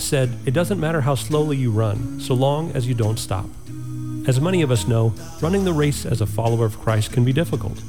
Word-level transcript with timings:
Said, 0.00 0.38
It 0.46 0.52
doesn't 0.52 0.80
matter 0.80 1.00
how 1.00 1.14
slowly 1.14 1.56
you 1.56 1.70
run, 1.70 2.20
so 2.20 2.34
long 2.34 2.72
as 2.72 2.86
you 2.86 2.94
don't 2.94 3.18
stop. 3.18 3.46
As 4.26 4.40
many 4.40 4.62
of 4.62 4.70
us 4.70 4.86
know, 4.86 5.14
running 5.40 5.64
the 5.64 5.72
race 5.72 6.06
as 6.06 6.20
a 6.20 6.26
follower 6.26 6.64
of 6.64 6.78
Christ 6.78 7.12
can 7.12 7.24
be 7.24 7.32
difficult. 7.32 7.82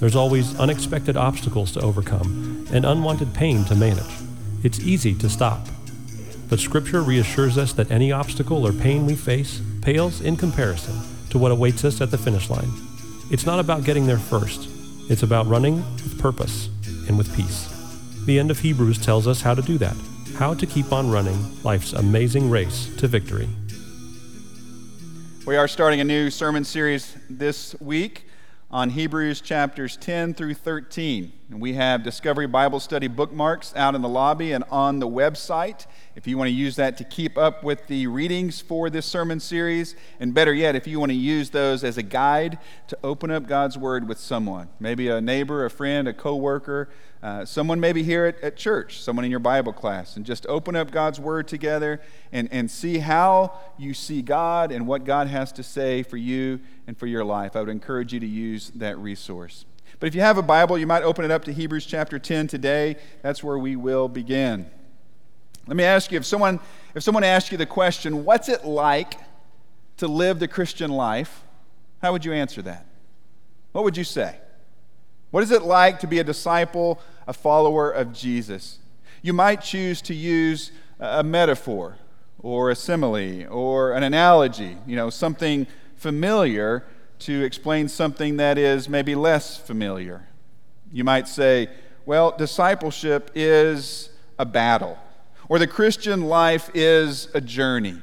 There's 0.00 0.16
always 0.16 0.58
unexpected 0.58 1.16
obstacles 1.16 1.72
to 1.72 1.80
overcome 1.80 2.66
and 2.72 2.84
unwanted 2.84 3.34
pain 3.34 3.64
to 3.66 3.74
manage. 3.74 4.12
It's 4.64 4.80
easy 4.80 5.14
to 5.16 5.28
stop. 5.28 5.66
But 6.48 6.58
Scripture 6.58 7.02
reassures 7.02 7.56
us 7.56 7.72
that 7.74 7.90
any 7.90 8.10
obstacle 8.10 8.66
or 8.66 8.72
pain 8.72 9.06
we 9.06 9.14
face 9.14 9.60
pales 9.82 10.20
in 10.20 10.36
comparison 10.36 10.94
to 11.30 11.38
what 11.38 11.52
awaits 11.52 11.84
us 11.84 12.00
at 12.00 12.10
the 12.10 12.18
finish 12.18 12.50
line. 12.50 12.70
It's 13.30 13.46
not 13.46 13.60
about 13.60 13.84
getting 13.84 14.06
there 14.06 14.18
first, 14.18 14.68
it's 15.08 15.22
about 15.22 15.46
running 15.46 15.76
with 15.76 16.18
purpose 16.18 16.68
and 17.06 17.16
with 17.16 17.34
peace. 17.36 17.68
The 18.26 18.38
end 18.38 18.50
of 18.50 18.58
Hebrews 18.58 18.98
tells 18.98 19.28
us 19.28 19.42
how 19.42 19.54
to 19.54 19.62
do 19.62 19.78
that, 19.78 19.96
how 20.40 20.54
to 20.54 20.64
keep 20.64 20.90
on 20.90 21.10
running 21.10 21.36
life's 21.64 21.92
amazing 21.92 22.48
race 22.48 22.88
to 22.96 23.06
victory. 23.06 23.46
We 25.46 25.56
are 25.56 25.68
starting 25.68 26.00
a 26.00 26.04
new 26.04 26.30
sermon 26.30 26.64
series 26.64 27.14
this 27.28 27.78
week 27.78 28.24
on 28.70 28.88
Hebrews 28.88 29.42
chapters 29.42 29.98
10 29.98 30.32
through 30.32 30.54
13. 30.54 31.30
And 31.50 31.60
we 31.60 31.74
have 31.74 32.02
Discovery 32.02 32.46
Bible 32.46 32.80
Study 32.80 33.06
bookmarks 33.06 33.76
out 33.76 33.94
in 33.94 34.00
the 34.00 34.08
lobby 34.08 34.52
and 34.52 34.64
on 34.70 34.98
the 34.98 35.06
website 35.06 35.84
if 36.16 36.26
you 36.26 36.36
want 36.36 36.48
to 36.48 36.54
use 36.54 36.76
that 36.76 36.96
to 36.98 37.04
keep 37.04 37.38
up 37.38 37.62
with 37.62 37.86
the 37.86 38.06
readings 38.06 38.60
for 38.60 38.90
this 38.90 39.06
sermon 39.06 39.40
series, 39.40 39.94
and 40.18 40.34
better 40.34 40.52
yet, 40.52 40.74
if 40.74 40.86
you 40.86 40.98
want 40.98 41.10
to 41.10 41.16
use 41.16 41.50
those 41.50 41.84
as 41.84 41.98
a 41.98 42.02
guide 42.02 42.58
to 42.88 42.98
open 43.04 43.30
up 43.30 43.46
God's 43.46 43.78
Word 43.78 44.08
with 44.08 44.18
someone, 44.18 44.68
maybe 44.80 45.08
a 45.08 45.20
neighbor, 45.20 45.64
a 45.64 45.70
friend, 45.70 46.08
a 46.08 46.12
coworker, 46.12 46.88
uh, 47.22 47.44
someone 47.44 47.78
maybe 47.80 48.02
here 48.02 48.24
at, 48.24 48.40
at 48.40 48.56
church, 48.56 49.02
someone 49.02 49.24
in 49.24 49.30
your 49.30 49.40
Bible 49.40 49.72
class, 49.72 50.16
and 50.16 50.24
just 50.24 50.46
open 50.46 50.74
up 50.74 50.90
God's 50.90 51.20
Word 51.20 51.48
together 51.48 52.00
and, 52.32 52.48
and 52.50 52.70
see 52.70 52.98
how 52.98 53.52
you 53.78 53.92
see 53.92 54.22
God 54.22 54.72
and 54.72 54.86
what 54.86 55.04
God 55.04 55.26
has 55.26 55.52
to 55.52 55.62
say 55.62 56.02
for 56.02 56.16
you 56.16 56.60
and 56.86 56.96
for 56.96 57.06
your 57.06 57.24
life. 57.24 57.56
I 57.56 57.60
would 57.60 57.68
encourage 57.68 58.14
you 58.14 58.20
to 58.20 58.26
use 58.26 58.70
that 58.76 58.96
resource. 58.98 59.66
But 59.98 60.06
if 60.06 60.14
you 60.14 60.22
have 60.22 60.38
a 60.38 60.42
Bible, 60.42 60.78
you 60.78 60.86
might 60.86 61.02
open 61.02 61.26
it 61.26 61.30
up 61.30 61.44
to 61.44 61.52
Hebrews 61.52 61.84
chapter 61.84 62.18
10 62.18 62.46
today. 62.46 62.96
That's 63.20 63.44
where 63.44 63.58
we 63.58 63.76
will 63.76 64.08
begin. 64.08 64.70
Let 65.66 65.76
me 65.76 65.84
ask 65.84 66.10
you 66.10 66.16
if 66.16 66.24
someone, 66.24 66.58
if 66.94 67.02
someone 67.02 67.22
asked 67.22 67.52
you 67.52 67.58
the 67.58 67.66
question, 67.66 68.24
what's 68.24 68.48
it 68.48 68.64
like 68.64 69.14
to 69.98 70.08
live 70.08 70.38
the 70.38 70.48
Christian 70.48 70.90
life? 70.90 71.44
How 72.00 72.12
would 72.12 72.24
you 72.24 72.32
answer 72.32 72.62
that? 72.62 72.86
What 73.72 73.84
would 73.84 73.98
you 73.98 74.04
say? 74.04 74.38
What 75.30 75.42
is 75.42 75.50
it 75.50 75.62
like 75.62 76.00
to 76.00 76.06
be 76.06 76.18
a 76.18 76.24
disciple, 76.24 77.00
a 77.26 77.32
follower 77.32 77.90
of 77.90 78.12
Jesus? 78.12 78.78
You 79.22 79.32
might 79.32 79.60
choose 79.60 80.02
to 80.02 80.14
use 80.14 80.72
a 80.98 81.22
metaphor 81.22 81.96
or 82.38 82.70
a 82.70 82.74
simile 82.74 83.46
or 83.48 83.92
an 83.92 84.02
analogy, 84.02 84.76
you 84.86 84.96
know, 84.96 85.10
something 85.10 85.66
familiar 85.96 86.84
to 87.20 87.44
explain 87.44 87.86
something 87.88 88.38
that 88.38 88.58
is 88.58 88.88
maybe 88.88 89.14
less 89.14 89.56
familiar. 89.56 90.26
You 90.90 91.04
might 91.04 91.28
say, 91.28 91.68
well, 92.06 92.34
discipleship 92.36 93.30
is 93.34 94.10
a 94.38 94.46
battle. 94.46 94.98
Or 95.48 95.58
the 95.58 95.66
Christian 95.66 96.22
life 96.22 96.70
is 96.74 97.28
a 97.34 97.40
journey. 97.40 98.00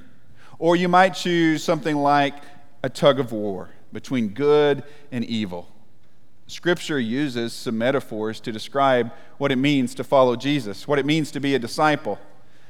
Or 0.59 0.75
you 0.75 0.87
might 0.87 1.15
choose 1.15 1.63
something 1.63 1.95
like 1.95 2.35
a 2.83 2.89
tug 2.89 3.19
of 3.19 3.31
war 3.31 3.69
between 3.91 4.29
good 4.29 4.83
and 5.11 5.25
evil. 5.25 5.67
Scripture 6.47 6.99
uses 6.99 7.51
some 7.51 7.77
metaphors 7.77 8.39
to 8.39 8.51
describe 8.53 9.11
what 9.37 9.51
it 9.51 9.57
means 9.57 9.93
to 9.95 10.03
follow 10.03 10.37
Jesus, 10.37 10.87
what 10.87 10.97
it 10.97 11.05
means 11.05 11.29
to 11.31 11.41
be 11.41 11.53
a 11.53 11.59
disciple. 11.59 12.17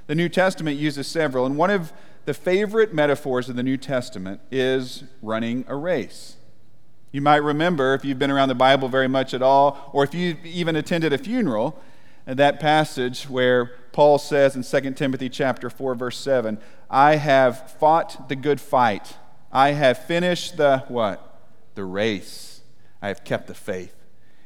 The 0.08 0.16
New 0.16 0.30
Testament 0.30 0.78
uses 0.78 1.08
several, 1.08 1.46
and 1.46 1.58
one 1.58 1.70
of 1.70 1.94
the 2.26 2.34
favorite 2.34 2.94
metaphors 2.94 3.50
of 3.50 3.56
the 3.56 3.64
New 3.64 3.78
Testament 3.78 4.42
is 4.52 5.04
running 5.22 5.64
a 5.68 5.76
race. 5.76 6.38
You 7.12 7.22
might 7.22 7.38
remember, 7.38 7.94
if 7.94 8.04
you've 8.04 8.20
been 8.20 8.32
around 8.32 8.50
the 8.50 8.56
Bible 8.56 8.90
very 8.90 9.08
much 9.08 9.34
at 9.34 9.42
all, 9.42 9.90
or 9.94 10.04
if 10.04 10.14
you 10.14 10.38
even 10.44 10.76
attended 10.76 11.14
a 11.14 11.18
funeral, 11.18 11.82
that 12.26 12.60
passage 12.60 13.30
where 13.30 13.72
Paul 13.92 14.18
says 14.18 14.56
in 14.56 14.64
2 14.64 14.92
Timothy 14.94 15.30
chapter 15.30 15.70
4 15.70 15.96
verse 15.96 16.18
7, 16.18 16.58
I 16.90 17.16
have 17.16 17.72
fought 17.80 18.28
the 18.28 18.36
good 18.36 18.60
fight. 18.60 19.16
I 19.52 19.72
have 19.72 20.06
finished 20.06 20.58
the 20.58 20.80
what? 20.90 21.42
The 21.76 21.86
race. 21.86 22.57
I 23.02 23.08
have 23.10 23.24
kept 23.24 23.48
the 23.48 23.54
faith. 23.54 23.94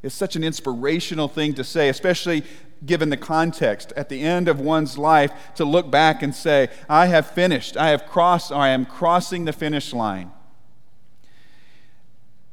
It's 0.03 0.15
such 0.15 0.35
an 0.35 0.43
inspirational 0.43 1.27
thing 1.27 1.53
to 1.55 1.63
say, 1.63 1.89
especially 1.89 2.43
given 2.85 3.09
the 3.09 3.17
context 3.17 3.93
at 3.95 4.09
the 4.09 4.21
end 4.21 4.47
of 4.47 4.59
one's 4.59 4.97
life 4.97 5.31
to 5.55 5.65
look 5.65 5.91
back 5.91 6.23
and 6.23 6.33
say, 6.33 6.69
I 6.89 7.05
have 7.07 7.27
finished. 7.27 7.77
I 7.77 7.89
have 7.89 8.07
crossed, 8.07 8.51
I 8.51 8.69
am 8.69 8.85
crossing 8.85 9.45
the 9.45 9.53
finish 9.53 9.93
line. 9.93 10.31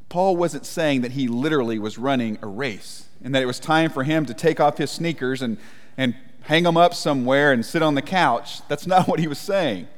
Paul 0.08 0.36
wasn't 0.36 0.66
saying 0.66 1.02
that 1.02 1.12
he 1.12 1.28
literally 1.28 1.78
was 1.78 1.98
running 1.98 2.38
a 2.42 2.46
race 2.46 3.06
and 3.22 3.34
that 3.34 3.42
it 3.42 3.46
was 3.46 3.58
time 3.58 3.90
for 3.90 4.04
him 4.04 4.26
to 4.26 4.34
take 4.34 4.60
off 4.60 4.78
his 4.78 4.90
sneakers 4.90 5.42
and, 5.42 5.58
and 5.96 6.14
hang 6.42 6.62
them 6.62 6.76
up 6.76 6.94
somewhere 6.94 7.52
and 7.52 7.64
sit 7.64 7.82
on 7.82 7.94
the 7.94 8.02
couch. 8.02 8.66
That's 8.68 8.86
not 8.86 9.08
what 9.08 9.20
he 9.20 9.28
was 9.28 9.38
saying. 9.38 9.88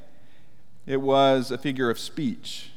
It 0.86 1.00
was 1.00 1.50
a 1.50 1.58
figure 1.58 1.90
of 1.90 1.98
speech. 1.98 2.70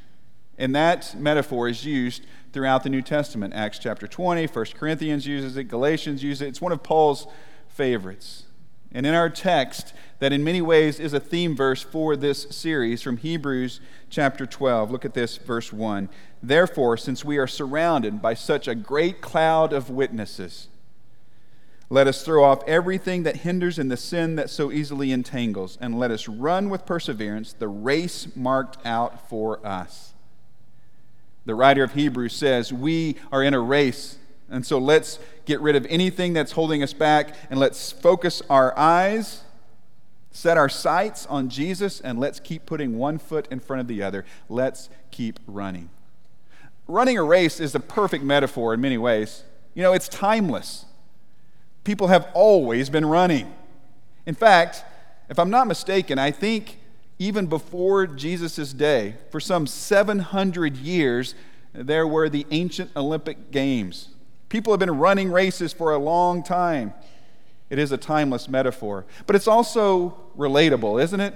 And 0.58 0.76
that 0.76 1.16
metaphor 1.20 1.68
is 1.68 1.86
used 1.86 2.24
throughout 2.54 2.84
the 2.84 2.90
New 2.90 3.02
Testament. 3.02 3.54
Acts 3.54 3.80
chapter 3.80 4.08
20, 4.08 4.46
1 4.46 4.66
Corinthians 4.76 5.28
uses 5.28 5.58
it, 5.58 5.66
Galatians 5.66 6.24
uses 6.24 6.44
it. 6.44 6.48
It's 6.50 6.62
one 6.62 6.72
of 6.72 6.84
Paul's 6.84 7.28
favorites. 7.68 8.44
And 8.94 9.08
in 9.08 9.16
our 9.16 9.30
text, 9.30 9.94
that 10.20 10.32
in 10.32 10.44
many 10.44 10.62
ways 10.62 11.00
is 11.00 11.14
a 11.14 11.20
theme 11.20 11.56
verse 11.56 11.82
for 11.82 12.16
this 12.16 12.44
series 12.52 13.02
from 13.02 13.18
Hebrews 13.18 13.82
chapter 14.10 14.46
12. 14.46 14.92
Look 14.92 15.04
at 15.04 15.16
this, 15.16 15.38
verse 15.38 15.74
1. 15.74 16.10
Therefore, 16.44 16.96
since 16.96 17.26
we 17.26 17.40
are 17.40 17.48
surrounded 17.48 18.22
by 18.22 18.36
such 18.36 18.68
a 18.68 18.76
great 18.76 19.20
cloud 19.20 19.74
of 19.74 19.90
witnesses, 19.90 20.68
let 21.90 22.08
us 22.08 22.24
throw 22.24 22.44
off 22.44 22.64
everything 22.68 23.24
that 23.24 23.38
hinders 23.38 23.80
and 23.80 23.90
the 23.90 23.98
sin 23.98 24.36
that 24.36 24.50
so 24.50 24.72
easily 24.72 25.12
entangles, 25.12 25.78
and 25.82 25.98
let 25.98 26.12
us 26.12 26.28
run 26.28 26.70
with 26.70 26.86
perseverance 26.86 27.54
the 27.54 27.68
race 27.68 28.28
marked 28.36 28.78
out 28.86 29.28
for 29.28 29.66
us. 29.66 30.13
The 31.46 31.56
writer 31.56 31.84
of 31.84 31.94
Hebrews 31.94 32.34
says, 32.34 32.72
We 32.72 33.18
are 33.32 33.44
in 33.44 33.54
a 33.54 33.60
race, 33.60 34.18
and 34.50 34.66
so 34.66 34.78
let's 34.78 35.20
get 35.46 35.60
rid 35.62 35.76
of 35.76 35.86
anything 35.90 36.34
that's 36.34 36.54
holding 36.54 36.82
us 36.84 36.94
back, 36.94 37.36
and 37.50 37.60
let's 37.60 37.92
focus 37.92 38.42
our 38.50 38.78
eyes 38.78 39.44
set 40.34 40.58
our 40.58 40.68
sights 40.68 41.26
on 41.28 41.48
Jesus 41.48 42.02
and 42.02 42.20
let's 42.20 42.40
keep 42.40 42.66
putting 42.66 42.98
one 42.98 43.20
foot 43.20 43.48
in 43.52 43.60
front 43.60 43.80
of 43.80 43.88
the 43.88 44.02
other. 44.02 44.26
Let's 44.50 44.90
keep 45.12 45.40
running. 45.48 45.90
Running 46.88 47.18
a 47.18 47.24
race 47.24 47.60
is 47.60 47.76
a 47.76 47.80
perfect 47.80 48.24
metaphor 48.24 48.74
in 48.74 48.82
many 48.82 48.98
ways. 48.98 49.44
You 49.76 49.84
know, 49.84 49.94
it's 49.94 50.10
timeless. 50.10 50.86
People 51.84 52.08
have 52.08 52.28
always 52.34 52.90
been 52.90 53.06
running. 53.06 53.54
In 54.26 54.34
fact, 54.34 54.84
if 55.30 55.38
I'm 55.38 55.52
not 55.52 55.68
mistaken, 55.68 56.18
I 56.18 56.32
think 56.32 56.80
even 57.20 57.48
before 57.48 58.08
Jesus' 58.08 58.74
day, 58.74 59.16
for 59.32 59.40
some 59.40 59.68
700 59.68 60.78
years, 60.78 61.36
there 61.74 62.08
were 62.08 62.30
the 62.30 62.46
ancient 62.52 62.92
Olympic 62.96 63.52
Games. 63.52 64.10
People 64.50 64.74
have 64.74 64.80
been 64.80 64.98
running 64.98 65.32
races 65.32 65.74
for 65.74 65.94
a 65.94 65.98
long 65.98 66.44
time. 66.44 66.94
It 67.70 67.80
is 67.80 67.92
a 67.92 67.98
timeless 67.98 68.48
metaphor. 68.48 69.06
But 69.26 69.36
it's 69.36 69.48
also 69.48 70.18
relatable, 70.38 71.02
isn't 71.02 71.20
it? 71.20 71.36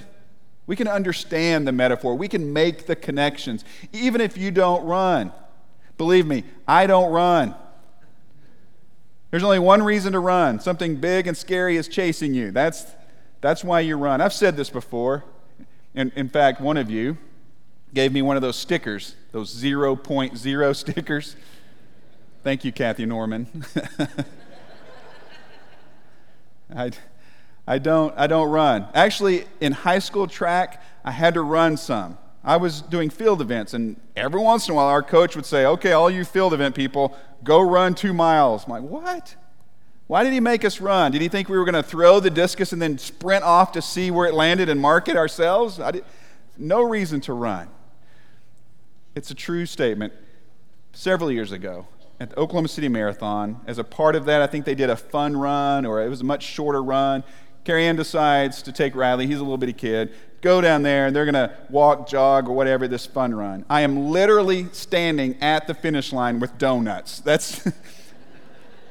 We 0.68 0.75
can 0.75 0.88
understand 0.88 1.68
the 1.68 1.71
metaphor. 1.71 2.15
We 2.15 2.27
can 2.27 2.53
make 2.53 2.85
the 2.85 2.95
connections, 2.95 3.63
even 3.94 4.21
if 4.21 4.38
you 4.38 4.51
don't 4.51 4.85
run. 4.85 5.31
Believe 5.97 6.27
me, 6.27 6.44
I 6.68 6.85
don't 6.85 7.12
run. 7.12 7.56
There's 9.31 9.44
only 9.44 9.59
one 9.59 9.81
reason 9.81 10.13
to 10.13 10.19
run 10.19 10.59
something 10.59 10.97
big 10.97 11.27
and 11.27 11.35
scary 11.35 11.77
is 11.77 11.88
chasing 11.88 12.33
you. 12.33 12.51
That's, 12.51 12.85
that's 13.41 13.63
why 13.63 13.80
you 13.80 13.97
run. 13.97 14.21
I've 14.21 14.33
said 14.33 14.56
this 14.56 14.69
before. 14.69 15.23
In, 15.97 16.13
in 16.15 16.29
fact, 16.29 16.61
one 16.61 16.77
of 16.77 16.91
you 16.91 17.17
gave 17.91 18.13
me 18.13 18.21
one 18.21 18.35
of 18.35 18.44
those 18.44 18.55
stickers, 18.55 19.15
those 19.31 19.51
0.0 19.51 20.75
stickers. 20.75 21.35
Thank 22.44 22.63
you, 22.63 22.71
Kathy 22.71 23.07
Norman. 23.07 23.65
I, 26.75 26.91
I, 27.65 27.79
don't, 27.79 28.13
I 28.15 28.27
don't 28.27 28.51
run. 28.51 28.88
Actually, 28.94 29.45
in 29.59 29.71
high 29.71 29.97
school 29.97 30.27
track, 30.27 30.83
I 31.03 31.09
had 31.09 31.33
to 31.33 31.41
run 31.41 31.77
some. 31.77 32.19
I 32.44 32.57
was 32.57 32.83
doing 32.83 33.09
field 33.09 33.41
events, 33.41 33.73
and 33.73 33.99
every 34.15 34.39
once 34.39 34.67
in 34.67 34.73
a 34.73 34.75
while, 34.75 34.85
our 34.85 35.01
coach 35.01 35.35
would 35.35 35.47
say, 35.47 35.65
Okay, 35.65 35.94
all 35.94 36.11
you 36.11 36.23
field 36.25 36.53
event 36.53 36.75
people, 36.75 37.17
go 37.44 37.59
run 37.59 37.95
two 37.95 38.13
miles. 38.13 38.65
I'm 38.65 38.69
like, 38.69 38.83
What? 38.83 39.35
Why 40.07 40.24
did 40.24 40.33
he 40.33 40.39
make 40.39 40.63
us 40.63 40.80
run? 40.80 41.12
Did 41.12 41.21
he 41.21 41.27
think 41.27 41.50
we 41.50 41.57
were 41.57 41.65
going 41.65 41.75
to 41.75 41.83
throw 41.83 42.19
the 42.19 42.30
discus 42.30 42.71
and 42.71 42.81
then 42.81 42.98
sprint 42.98 43.44
off 43.44 43.74
to 43.74 43.81
see 43.81 44.09
where 44.09 44.25
it 44.25 44.33
landed 44.33 44.69
and 44.69 44.80
mark 44.80 45.07
it 45.09 45.18
ourselves? 45.18 45.80
No 46.57 46.81
reason 46.81 47.21
to 47.21 47.33
run. 47.33 47.68
It's 49.15 49.31
a 49.31 49.36
true 49.36 49.65
statement. 49.65 50.13
Several 50.94 51.31
years 51.31 51.51
ago, 51.51 51.88
at 52.19 52.31
the 52.31 52.39
Oklahoma 52.39 52.68
City 52.68 52.88
Marathon. 52.88 53.59
As 53.68 53.77
a 53.77 53.83
part 53.83 54.15
of 54.15 54.25
that, 54.25 54.42
I 54.42 54.48
think 54.48 54.65
they 54.65 54.75
did 54.75 54.89
a 54.89 54.95
fun 54.95 55.38
run, 55.38 55.86
or 55.86 56.04
it 56.04 56.09
was 56.09 56.21
a 56.21 56.24
much 56.24 56.44
shorter 56.44 56.81
run. 56.81 57.24
Carrie 57.63 57.86
Ann 57.86 57.95
decides 57.95 58.62
to 58.63 58.71
take 58.71 58.95
Riley, 58.95 59.27
he's 59.27 59.39
a 59.39 59.44
little 59.44 59.57
bitty 59.57 59.74
kid, 59.74 60.13
go 60.42 60.62
down 60.62 60.83
there, 60.83 61.07
and 61.07 61.15
they're 61.15 61.25
going 61.25 61.33
to 61.33 61.54
walk, 61.69 62.07
jog, 62.07 62.48
or 62.48 62.54
whatever 62.56 62.88
this 62.88 63.06
fun 63.06 63.36
run. 63.36 63.65
I 63.69 63.81
am 63.81 64.09
literally 64.09 64.68
standing 64.71 65.42
at 65.42 65.68
the 65.68 65.74
finish 65.74 66.13
line 66.13 66.39
with 66.39 66.57
donuts. 66.57 67.19
That's, 67.19 67.69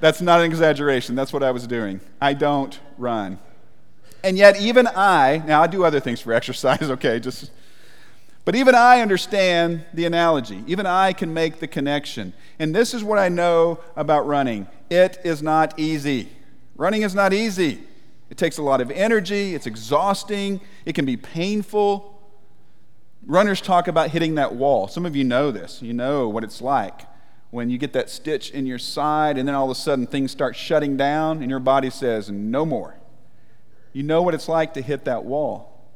that's 0.00 0.20
not 0.20 0.40
an 0.40 0.46
exaggeration. 0.46 1.14
That's 1.14 1.32
what 1.32 1.43
I 1.43 1.50
was 1.50 1.66
doing. 1.66 2.00
I 2.20 2.34
don't 2.34 2.78
run. 2.98 3.38
And 4.22 4.37
yet, 4.37 4.60
even 4.60 4.87
I, 4.88 5.43
now 5.46 5.62
I 5.62 5.66
do 5.66 5.84
other 5.84 6.00
things 6.00 6.20
for 6.20 6.32
exercise, 6.40 6.82
okay, 6.82 7.20
just 7.20 7.50
but 8.46 8.54
even 8.54 8.76
I 8.76 9.00
understand 9.00 9.84
the 9.93 10.04
analogy. 10.04 10.62
Even 10.69 10.87
I 10.87 11.12
can 11.12 11.34
make 11.34 11.58
the 11.58 11.66
connection. 11.66 12.32
And 12.60 12.72
this 12.72 12.94
is 12.94 13.02
what 13.02 13.19
I 13.19 13.28
know 13.28 13.81
about 13.96 14.26
running 14.26 14.69
it 14.88 15.19
is 15.25 15.43
not 15.43 15.78
easy. 15.78 16.28
Running 16.76 17.02
is 17.02 17.14
not 17.14 17.32
easy. 17.32 17.82
It 18.31 18.37
takes 18.37 18.58
a 18.58 18.62
lot 18.62 18.81
of 18.81 18.90
energy, 18.90 19.54
it's 19.54 19.66
exhausting, 19.66 20.60
it 20.84 20.94
can 20.94 21.04
be 21.04 21.16
painful. 21.16 22.12
Runners 23.25 23.60
talk 23.60 23.88
about 23.88 24.10
hitting 24.10 24.37
that 24.37 24.54
wall. 24.54 24.87
Some 24.87 25.06
of 25.06 25.16
you 25.16 25.25
know 25.25 25.50
this. 25.50 25.82
You 25.82 25.93
know 25.93 26.28
what 26.28 26.44
it's 26.44 26.60
like 26.60 27.02
when 27.50 27.70
you 27.70 27.78
get 27.78 27.93
that 27.93 28.10
stitch 28.10 28.50
in 28.50 28.66
your 28.66 28.78
side 28.78 29.38
and 29.38 29.46
then 29.46 29.54
all 29.54 29.64
of 29.64 29.70
a 29.70 29.75
sudden 29.75 30.06
things 30.06 30.31
start 30.31 30.56
shutting 30.56 30.96
down 30.96 31.40
and 31.43 31.50
your 31.50 31.60
body 31.60 31.90
says, 31.90 32.31
no 32.31 32.66
more. 32.66 32.96
You 33.93 34.02
know 34.02 34.22
what 34.22 34.34
it's 34.34 34.48
like 34.48 34.75
to 34.75 34.82
hit 34.82 35.04
that 35.04 35.25
wall. 35.25 35.88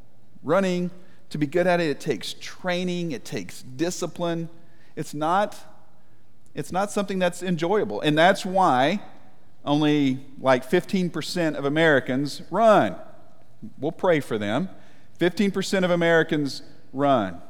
Running 0.43 0.91
to 1.31 1.39
be 1.39 1.47
good 1.47 1.67
at 1.67 1.81
it, 1.81 1.91
it 1.91 2.01
takes 2.01 2.35
training, 2.35 3.13
it 3.13 3.25
takes 3.25 3.63
discipline. 3.63 4.49
It's 4.97 5.15
not, 5.15 5.57
it's 6.55 6.73
not 6.73 6.91
something 6.91 7.19
that's 7.19 7.43
enjoyable. 7.43 8.01
And 8.01 8.17
that's 8.17 8.45
why 8.45 9.01
only 9.65 10.21
like 10.41 10.69
15% 10.69 11.57
of 11.57 11.65
Americans 11.65 12.43
run. 12.51 12.97
We'll 13.79 13.93
pray 13.93 14.21
for 14.21 14.39
them. 14.39 14.71
15% 15.19 15.85
of 15.85 15.91
Americans 15.91 16.63
run. 16.93 17.41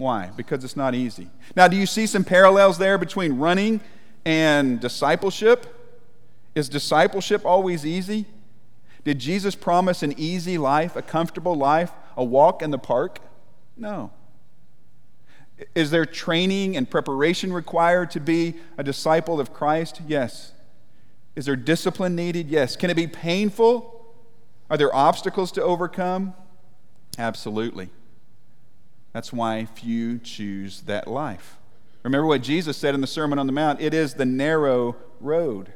Why? 0.00 0.30
Because 0.34 0.64
it's 0.64 0.76
not 0.76 0.94
easy. 0.94 1.28
Now, 1.54 1.68
do 1.68 1.76
you 1.76 1.84
see 1.84 2.06
some 2.06 2.24
parallels 2.24 2.78
there 2.78 2.96
between 2.96 3.34
running 3.34 3.82
and 4.24 4.80
discipleship? 4.80 5.66
Is 6.54 6.70
discipleship 6.70 7.44
always 7.44 7.84
easy? 7.84 8.24
Did 9.04 9.18
Jesus 9.18 9.54
promise 9.54 10.02
an 10.02 10.14
easy 10.16 10.56
life, 10.56 10.96
a 10.96 11.02
comfortable 11.02 11.54
life, 11.54 11.92
a 12.16 12.24
walk 12.24 12.62
in 12.62 12.70
the 12.70 12.78
park? 12.78 13.18
No. 13.76 14.10
Is 15.74 15.90
there 15.90 16.06
training 16.06 16.78
and 16.78 16.88
preparation 16.88 17.52
required 17.52 18.10
to 18.12 18.20
be 18.20 18.54
a 18.78 18.82
disciple 18.82 19.38
of 19.38 19.52
Christ? 19.52 20.00
Yes. 20.08 20.52
Is 21.36 21.44
there 21.44 21.56
discipline 21.56 22.16
needed? 22.16 22.48
Yes. 22.48 22.74
Can 22.74 22.88
it 22.88 22.96
be 22.96 23.06
painful? 23.06 24.02
Are 24.70 24.78
there 24.78 24.94
obstacles 24.94 25.52
to 25.52 25.62
overcome? 25.62 26.32
Absolutely. 27.18 27.90
That's 29.12 29.32
why 29.32 29.64
few 29.64 30.18
choose 30.18 30.82
that 30.82 31.08
life. 31.08 31.56
Remember 32.02 32.26
what 32.26 32.42
Jesus 32.42 32.76
said 32.76 32.94
in 32.94 33.00
the 33.00 33.06
Sermon 33.06 33.38
on 33.38 33.46
the 33.46 33.52
Mount 33.52 33.80
it 33.80 33.92
is 33.92 34.14
the 34.14 34.26
narrow 34.26 34.96
road. 35.20 35.72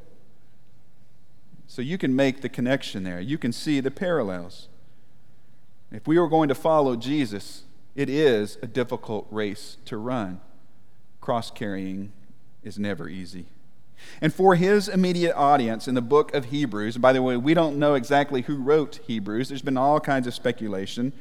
So 1.66 1.82
you 1.82 1.98
can 1.98 2.14
make 2.14 2.40
the 2.40 2.48
connection 2.48 3.02
there. 3.02 3.20
You 3.20 3.36
can 3.36 3.52
see 3.52 3.81
the 3.81 3.90
parallels. 3.90 4.69
If 5.90 6.06
we 6.06 6.16
are 6.19 6.28
going 6.28 6.48
to 6.48 6.54
follow 6.54 6.96
Jesus, 6.96 7.64
it 7.94 8.08
is 8.08 8.58
a 8.62 8.66
difficult 8.66 9.26
race 9.31 9.76
to 9.86 9.96
run. 9.96 10.40
Cross 11.20 11.52
carrying 11.52 12.12
is 12.62 12.78
never 12.78 13.08
easy. 13.08 13.46
And 14.20 14.32
for 14.32 14.56
his 14.56 14.88
immediate 14.88 15.34
audience 15.36 15.88
in 15.88 15.94
the 15.94 16.02
book 16.02 16.34
of 16.34 16.46
Hebrews, 16.46 16.98
by 16.98 17.12
the 17.12 17.22
way, 17.22 17.36
we 17.36 17.54
don't 17.54 17.78
know 17.78 17.94
exactly 17.94 18.42
who 18.42 18.56
wrote 18.56 19.00
Hebrews, 19.06 19.48
there's 19.48 19.62
been 19.62 19.76
all 19.76 20.00
kinds 20.00 20.26
of 20.26 20.34
speculation. 20.34 21.12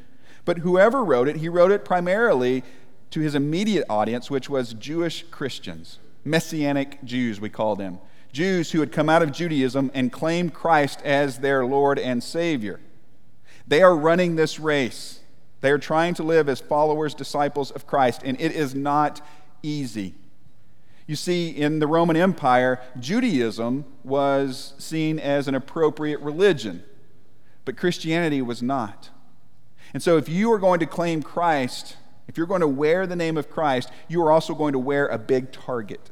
But 0.46 0.60
whoever 0.60 1.04
wrote 1.04 1.28
it, 1.28 1.38
he 1.38 1.50
wrote 1.50 1.72
it 1.72 1.86
primarily 1.86 2.64
to 3.12 3.20
his 3.20 3.36
immediate 3.36 3.86
audience, 3.90 4.30
which 4.30 4.50
was 4.50 4.74
Jewish 4.74 5.24
Christians, 5.30 6.00
Messianic 6.26 7.04
Jews, 7.04 7.40
we 7.40 7.50
call 7.50 7.76
them. 7.76 8.00
Jews 8.32 8.72
who 8.72 8.80
had 8.80 8.92
come 8.92 9.10
out 9.10 9.22
of 9.22 9.32
Judaism 9.32 9.92
and 9.94 10.12
claimed 10.12 10.54
Christ 10.54 11.00
as 11.04 11.38
their 11.38 11.66
Lord 11.66 12.00
and 12.00 12.24
Savior. 12.24 12.80
They 13.68 13.82
are 13.82 13.96
running 13.96 14.36
this 14.36 14.60
race. 14.60 15.20
They 15.62 15.70
are 15.70 15.78
trying 15.78 16.16
to 16.16 16.24
live 16.24 16.50
as 16.50 16.60
followers, 16.60 17.14
disciples 17.14 17.72
of 17.72 17.88
Christ, 17.88 18.22
and 18.26 18.40
it 18.42 18.52
is 18.52 18.76
not 18.76 19.22
easy. 19.62 20.16
You 21.06 21.16
see, 21.16 21.50
in 21.50 21.80
the 21.80 21.88
Roman 21.88 22.18
Empire, 22.18 22.82
Judaism 23.00 23.86
was 24.04 24.74
seen 24.78 25.20
as 25.20 25.48
an 25.48 25.56
appropriate 25.56 26.20
religion, 26.20 26.84
but 27.66 27.78
Christianity 27.78 28.42
was 28.42 28.62
not. 28.62 29.10
And 29.94 30.02
so, 30.02 30.18
if 30.18 30.28
you 30.28 30.52
are 30.52 30.60
going 30.60 30.80
to 30.80 30.86
claim 30.86 31.22
Christ, 31.22 31.98
if 32.28 32.38
you're 32.38 32.48
going 32.48 32.62
to 32.62 32.68
wear 32.68 33.06
the 33.06 33.16
name 33.16 33.38
of 33.38 33.50
Christ, 33.50 33.90
you 34.08 34.22
are 34.24 34.32
also 34.32 34.56
going 34.56 34.74
to 34.74 34.80
wear 34.80 35.08
a 35.08 35.18
big 35.18 35.52
target. 35.52 36.10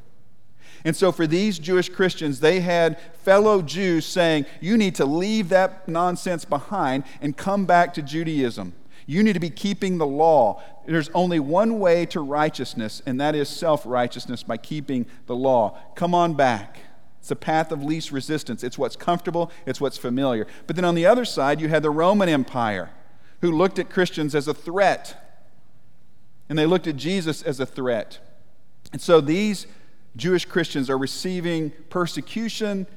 And 0.84 0.96
so, 0.96 1.12
for 1.12 1.28
these 1.28 1.60
Jewish 1.60 1.90
Christians, 1.90 2.40
they 2.40 2.60
had 2.60 3.00
fellow 3.24 3.62
Jews 3.62 4.06
saying, 4.06 4.46
You 4.60 4.78
need 4.78 4.96
to 4.96 5.06
leave 5.06 5.50
that 5.50 5.88
nonsense 5.88 6.46
behind 6.46 7.04
and 7.22 7.36
come 7.36 7.66
back 7.66 7.94
to 7.96 8.02
Judaism. 8.02 8.74
You 9.06 9.24
need 9.24 9.34
to 9.34 9.40
be 9.40 9.50
keeping 9.50 9.98
the 9.98 10.08
law. 10.08 10.62
There's 10.86 11.10
only 11.10 11.40
one 11.40 11.80
way 11.80 12.06
to 12.08 12.22
righteousness, 12.22 13.02
and 13.06 13.20
that 13.20 13.36
is 13.36 13.50
self 13.50 13.86
righteousness 13.86 14.44
by 14.44 14.58
keeping 14.58 15.06
the 15.26 15.36
law. 15.36 15.78
Come 15.96 16.16
on 16.16 16.34
back. 16.34 16.80
It's 17.20 17.30
a 17.30 17.36
path 17.36 17.72
of 17.72 17.84
least 17.84 18.12
resistance. 18.12 18.64
It's 18.64 18.80
what's 18.80 18.96
comfortable, 18.96 19.52
it's 19.66 19.80
what's 19.80 19.98
familiar. 19.98 20.48
But 20.66 20.76
then 20.76 20.86
on 20.86 20.96
the 20.96 21.06
other 21.06 21.26
side, 21.26 21.62
you 21.62 21.70
had 21.70 21.84
the 21.84 21.92
Roman 21.92 22.30
Empire, 22.30 22.90
who 23.42 23.52
looked 23.52 23.80
at 23.80 23.90
Christians 23.90 24.34
as 24.36 24.48
a 24.48 24.54
threat, 24.54 25.18
and 26.48 26.58
they 26.58 26.66
looked 26.66 26.88
at 26.88 26.96
Jesus 26.96 27.42
as 27.42 27.60
a 27.60 27.66
threat. 27.66 28.20
And 28.92 29.02
so 29.02 29.22
these 29.22 29.68
Jewish 30.16 30.46
Christians 30.46 30.90
are 30.90 30.98
receiving 30.98 31.72
persecution, 31.90 32.88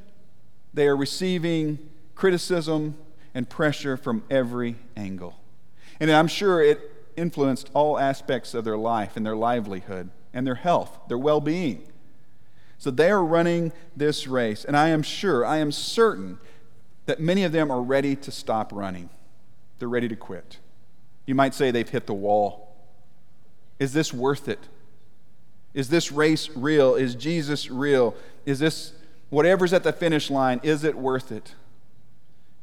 they 0.72 0.86
are 0.86 0.96
receiving 0.96 1.78
criticism 2.14 2.96
and 3.34 3.48
pressure 3.48 3.96
from 3.96 4.22
every 4.30 4.76
angle. 4.96 5.38
And 6.00 6.10
I'm 6.10 6.28
sure 6.28 6.62
it 6.62 6.80
influenced 7.16 7.70
all 7.74 7.98
aspects 7.98 8.54
of 8.54 8.64
their 8.64 8.76
life 8.76 9.16
and 9.16 9.24
their 9.24 9.36
livelihood 9.36 10.10
and 10.32 10.46
their 10.46 10.56
health, 10.56 10.98
their 11.08 11.18
well 11.18 11.40
being. 11.40 11.86
So 12.78 12.90
they 12.90 13.10
are 13.10 13.24
running 13.24 13.72
this 13.96 14.26
race, 14.26 14.64
and 14.64 14.76
I 14.76 14.88
am 14.88 15.02
sure, 15.02 15.46
I 15.46 15.58
am 15.58 15.72
certain 15.72 16.38
that 17.06 17.20
many 17.20 17.44
of 17.44 17.52
them 17.52 17.70
are 17.70 17.80
ready 17.80 18.16
to 18.16 18.30
stop 18.30 18.72
running. 18.72 19.08
They're 19.78 19.88
ready 19.88 20.08
to 20.08 20.16
quit. 20.16 20.58
You 21.26 21.34
might 21.34 21.54
say 21.54 21.70
they've 21.70 21.88
hit 21.88 22.06
the 22.06 22.14
wall. 22.14 22.76
Is 23.78 23.92
this 23.92 24.12
worth 24.12 24.48
it? 24.48 24.68
Is 25.72 25.88
this 25.88 26.12
race 26.12 26.48
real? 26.54 26.94
Is 26.94 27.14
Jesus 27.14 27.70
real? 27.70 28.14
Is 28.46 28.58
this, 28.58 28.92
whatever's 29.30 29.72
at 29.72 29.82
the 29.82 29.92
finish 29.92 30.30
line, 30.30 30.60
is 30.62 30.84
it 30.84 30.96
worth 30.96 31.32
it? 31.32 31.54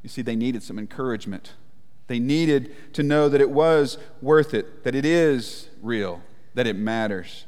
You 0.02 0.10
see, 0.10 0.22
they 0.22 0.36
needed 0.36 0.64
some 0.64 0.80
encouragement. 0.80 1.54
They 2.08 2.20
needed 2.20 2.94
to 2.94 3.04
know 3.04 3.30
that 3.30 3.42
it 3.42 3.52
was 3.52 3.98
worth 4.22 4.54
it, 4.54 4.84
that 4.84 4.96
it 4.96 5.06
is 5.06 5.70
real, 5.82 6.22
that 6.54 6.68
it 6.68 6.76
matters, 6.76 7.46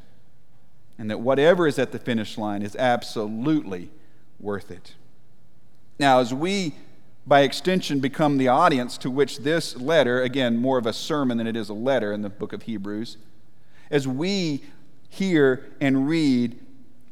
and 0.97 1.09
that 1.09 1.19
whatever 1.19 1.67
is 1.67 1.79
at 1.79 1.91
the 1.91 1.99
finish 1.99 2.37
line 2.37 2.61
is 2.61 2.75
absolutely 2.75 3.89
worth 4.39 4.71
it. 4.71 4.95
Now, 5.99 6.19
as 6.19 6.33
we 6.33 6.75
by 7.25 7.41
extension, 7.41 7.99
become 7.99 8.37
the 8.37 8.47
audience 8.47 8.97
to 8.97 9.09
which 9.09 9.39
this 9.39 9.77
letter, 9.77 10.21
again, 10.21 10.57
more 10.57 10.77
of 10.77 10.85
a 10.85 10.93
sermon 10.93 11.37
than 11.37 11.47
it 11.47 11.55
is 11.55 11.69
a 11.69 11.73
letter 11.73 12.11
in 12.11 12.21
the 12.21 12.29
book 12.29 12.51
of 12.51 12.63
Hebrews, 12.63 13.17
as 13.89 14.07
we 14.07 14.63
hear 15.09 15.71
and 15.79 16.07
read 16.07 16.59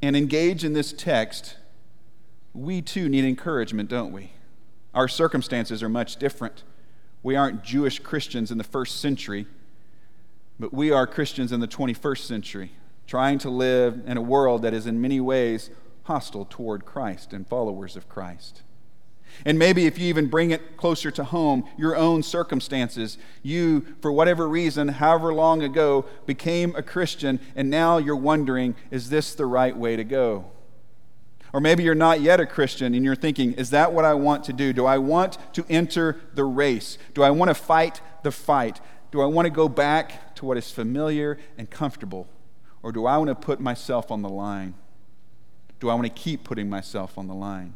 and 0.01 0.15
engage 0.15 0.63
in 0.63 0.73
this 0.73 0.91
text, 0.91 1.57
we 2.53 2.81
too 2.81 3.07
need 3.07 3.23
encouragement, 3.23 3.89
don't 3.89 4.11
we? 4.11 4.31
Our 4.93 5.07
circumstances 5.07 5.81
are 5.81 5.89
much 5.89 6.17
different. 6.17 6.63
We 7.23 7.35
aren't 7.35 7.63
Jewish 7.63 7.99
Christians 7.99 8.51
in 8.51 8.57
the 8.57 8.63
first 8.63 8.99
century, 8.99 9.45
but 10.59 10.73
we 10.73 10.91
are 10.91 11.07
Christians 11.07 11.51
in 11.51 11.59
the 11.59 11.67
21st 11.67 12.25
century, 12.25 12.71
trying 13.07 13.37
to 13.39 13.49
live 13.49 14.01
in 14.05 14.17
a 14.17 14.21
world 14.21 14.63
that 14.63 14.73
is 14.73 14.87
in 14.87 14.99
many 14.99 15.21
ways 15.21 15.69
hostile 16.03 16.45
toward 16.49 16.85
Christ 16.85 17.31
and 17.31 17.47
followers 17.47 17.95
of 17.95 18.09
Christ. 18.09 18.63
And 19.45 19.57
maybe 19.57 19.85
if 19.85 19.97
you 19.97 20.07
even 20.07 20.27
bring 20.27 20.51
it 20.51 20.77
closer 20.77 21.11
to 21.11 21.23
home, 21.23 21.63
your 21.77 21.95
own 21.95 22.23
circumstances, 22.23 23.17
you, 23.41 23.85
for 24.01 24.11
whatever 24.11 24.47
reason, 24.47 24.87
however 24.87 25.33
long 25.33 25.63
ago, 25.63 26.05
became 26.25 26.75
a 26.75 26.83
Christian, 26.83 27.39
and 27.55 27.69
now 27.69 27.97
you're 27.97 28.15
wondering, 28.15 28.75
is 28.91 29.09
this 29.09 29.33
the 29.33 29.45
right 29.45 29.75
way 29.75 29.95
to 29.95 30.03
go? 30.03 30.51
Or 31.53 31.59
maybe 31.59 31.83
you're 31.83 31.95
not 31.95 32.21
yet 32.21 32.39
a 32.39 32.45
Christian 32.45 32.93
and 32.93 33.03
you're 33.03 33.15
thinking, 33.15 33.53
is 33.53 33.71
that 33.71 33.91
what 33.91 34.05
I 34.05 34.13
want 34.13 34.45
to 34.45 34.53
do? 34.53 34.71
Do 34.71 34.85
I 34.85 34.97
want 34.97 35.37
to 35.53 35.65
enter 35.69 36.21
the 36.33 36.45
race? 36.45 36.97
Do 37.13 37.23
I 37.23 37.31
want 37.31 37.49
to 37.49 37.55
fight 37.55 37.99
the 38.23 38.31
fight? 38.31 38.79
Do 39.11 39.21
I 39.21 39.25
want 39.25 39.47
to 39.47 39.49
go 39.49 39.67
back 39.67 40.35
to 40.35 40.45
what 40.45 40.57
is 40.57 40.71
familiar 40.71 41.37
and 41.57 41.69
comfortable? 41.69 42.29
Or 42.83 42.91
do 42.91 43.05
I 43.05 43.17
want 43.17 43.29
to 43.29 43.35
put 43.35 43.59
myself 43.59 44.11
on 44.11 44.21
the 44.21 44.29
line? 44.29 44.75
Do 45.79 45.89
I 45.89 45.95
want 45.95 46.05
to 46.05 46.21
keep 46.21 46.43
putting 46.43 46.69
myself 46.69 47.17
on 47.17 47.27
the 47.27 47.35
line? 47.35 47.73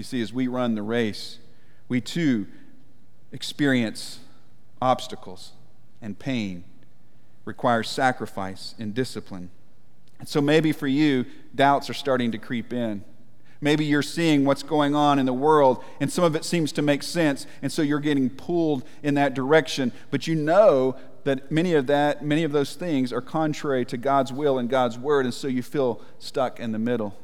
You 0.00 0.04
see, 0.04 0.22
as 0.22 0.32
we 0.32 0.48
run 0.48 0.76
the 0.76 0.82
race, 0.82 1.36
we 1.86 2.00
too 2.00 2.46
experience 3.32 4.20
obstacles 4.80 5.52
and 6.00 6.18
pain, 6.18 6.64
requires 7.44 7.86
sacrifice 7.86 8.74
and 8.78 8.94
discipline. 8.94 9.50
And 10.18 10.26
so 10.26 10.40
maybe 10.40 10.72
for 10.72 10.86
you, 10.86 11.26
doubts 11.54 11.90
are 11.90 11.94
starting 11.94 12.32
to 12.32 12.38
creep 12.38 12.72
in. 12.72 13.04
Maybe 13.60 13.84
you're 13.84 14.00
seeing 14.00 14.46
what's 14.46 14.62
going 14.62 14.94
on 14.94 15.18
in 15.18 15.26
the 15.26 15.34
world, 15.34 15.84
and 16.00 16.10
some 16.10 16.24
of 16.24 16.34
it 16.34 16.46
seems 16.46 16.72
to 16.72 16.80
make 16.80 17.02
sense, 17.02 17.46
and 17.60 17.70
so 17.70 17.82
you're 17.82 18.00
getting 18.00 18.30
pulled 18.30 18.84
in 19.02 19.16
that 19.16 19.34
direction. 19.34 19.92
But 20.10 20.26
you 20.26 20.34
know 20.34 20.96
that 21.24 21.52
many 21.52 21.74
of 21.74 21.88
that, 21.88 22.24
many 22.24 22.44
of 22.44 22.52
those 22.52 22.74
things 22.74 23.12
are 23.12 23.20
contrary 23.20 23.84
to 23.84 23.98
God's 23.98 24.32
will 24.32 24.58
and 24.58 24.70
God's 24.70 24.98
word, 24.98 25.26
and 25.26 25.34
so 25.34 25.46
you 25.46 25.62
feel 25.62 26.00
stuck 26.18 26.58
in 26.58 26.72
the 26.72 26.78
middle. 26.78 27.18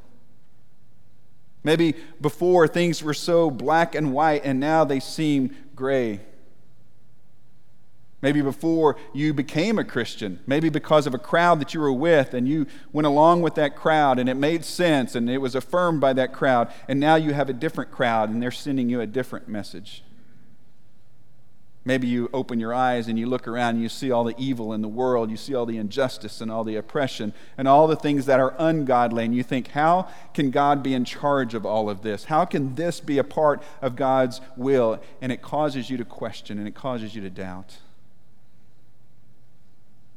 Maybe 1.67 1.97
before 2.21 2.69
things 2.69 3.03
were 3.03 3.13
so 3.13 3.51
black 3.51 3.97
and 3.97 4.13
white 4.13 4.43
and 4.45 4.61
now 4.61 4.85
they 4.85 5.01
seem 5.01 5.51
gray. 5.75 6.21
Maybe 8.23 8.41
before 8.41 8.97
you 9.13 9.35
became 9.35 9.77
a 9.77 9.85
Christian, 9.85 10.39
maybe 10.47 10.69
because 10.69 11.09
of 11.09 11.15
a 11.15 11.19
crowd 11.19 11.61
that 11.61 11.75
you 11.75 11.81
were 11.81 11.93
with 11.93 12.35
and 12.35 12.47
you 12.47 12.69
went 12.93 13.09
along 13.09 13.43
with 13.43 13.57
that 13.57 13.75
crowd 13.75 14.21
and 14.21 14.29
it 14.29 14.37
made 14.37 14.65
sense 14.65 15.17
and 15.17 15.29
it 15.29 15.39
was 15.39 15.57
affirmed 15.57 16.01
by 16.01 16.13
that 16.13 16.33
crowd, 16.33 16.73
and 16.87 17.01
now 17.01 17.17
you 17.17 17.35
have 17.35 17.51
a 17.51 17.53
different 17.53 17.91
crowd 17.91 18.31
and 18.31 18.41
they're 18.41 18.53
sending 18.53 18.89
you 18.89 19.01
a 19.01 19.07
different 19.07 19.49
message. 19.49 20.05
Maybe 21.87 22.09
you 22.09 22.28
open 22.35 22.59
your 22.59 22.75
eyes 22.75 23.07
and 23.07 23.16
you 23.16 23.26
look 23.26 23.47
around 23.47 23.76
and 23.76 23.83
you 23.83 23.88
see 23.88 24.11
all 24.11 24.25
the 24.25 24.35
evil 24.37 24.73
in 24.73 24.83
the 24.83 24.88
world, 24.88 25.31
you 25.31 25.37
see 25.37 25.55
all 25.55 25.64
the 25.64 25.78
injustice 25.78 26.40
and 26.40 26.50
all 26.50 26.64
the 26.64 26.75
oppression 26.75 27.33
and 27.57 27.69
all 27.69 27.87
the 27.87 27.95
things 27.95 28.26
that 28.26 28.40
are 28.40 28.57
ungodly, 28.59 29.25
and 29.25 29.33
you 29.33 29.45
think, 29.45 29.69
how 29.69 30.09
can 30.35 30.50
God 30.50 30.83
be 30.83 30.95
in 30.95 31.05
charge 31.05 31.55
of 31.55 31.64
all 31.64 31.88
of 31.88 32.02
this? 32.02 32.25
How 32.25 32.45
can 32.45 32.75
this 32.75 32.99
be 32.99 33.19
a 33.19 33.25
part 33.25 33.62
of 33.81 33.95
God's 33.95 34.40
will? 34.57 35.00
And 35.21 35.31
it 35.31 35.43
causes 35.43 35.88
you 35.88 35.97
to 35.97 36.05
question 36.05 36.59
and 36.59 36.66
it 36.66 36.75
causes 36.75 37.14
you 37.14 37.23
to 37.23 37.31
doubt. 37.31 37.76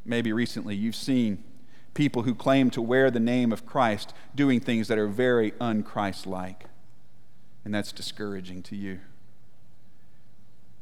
Maybe 0.04 0.34
recently 0.34 0.76
you've 0.76 0.96
seen 0.96 1.44
people 1.94 2.24
who 2.24 2.34
claim 2.34 2.72
to 2.72 2.82
wear 2.82 3.12
the 3.12 3.20
name 3.20 3.52
of 3.52 3.68
Christ 3.68 4.12
doing 4.34 4.60
things 4.60 4.88
that 4.88 4.98
are 4.98 5.08
very 5.08 5.52
unchrist 5.52 6.26
like, 6.26 6.66
and 7.64 7.72
that's 7.72 7.92
discouraging 7.92 8.64
to 8.64 8.76
you. 8.76 9.02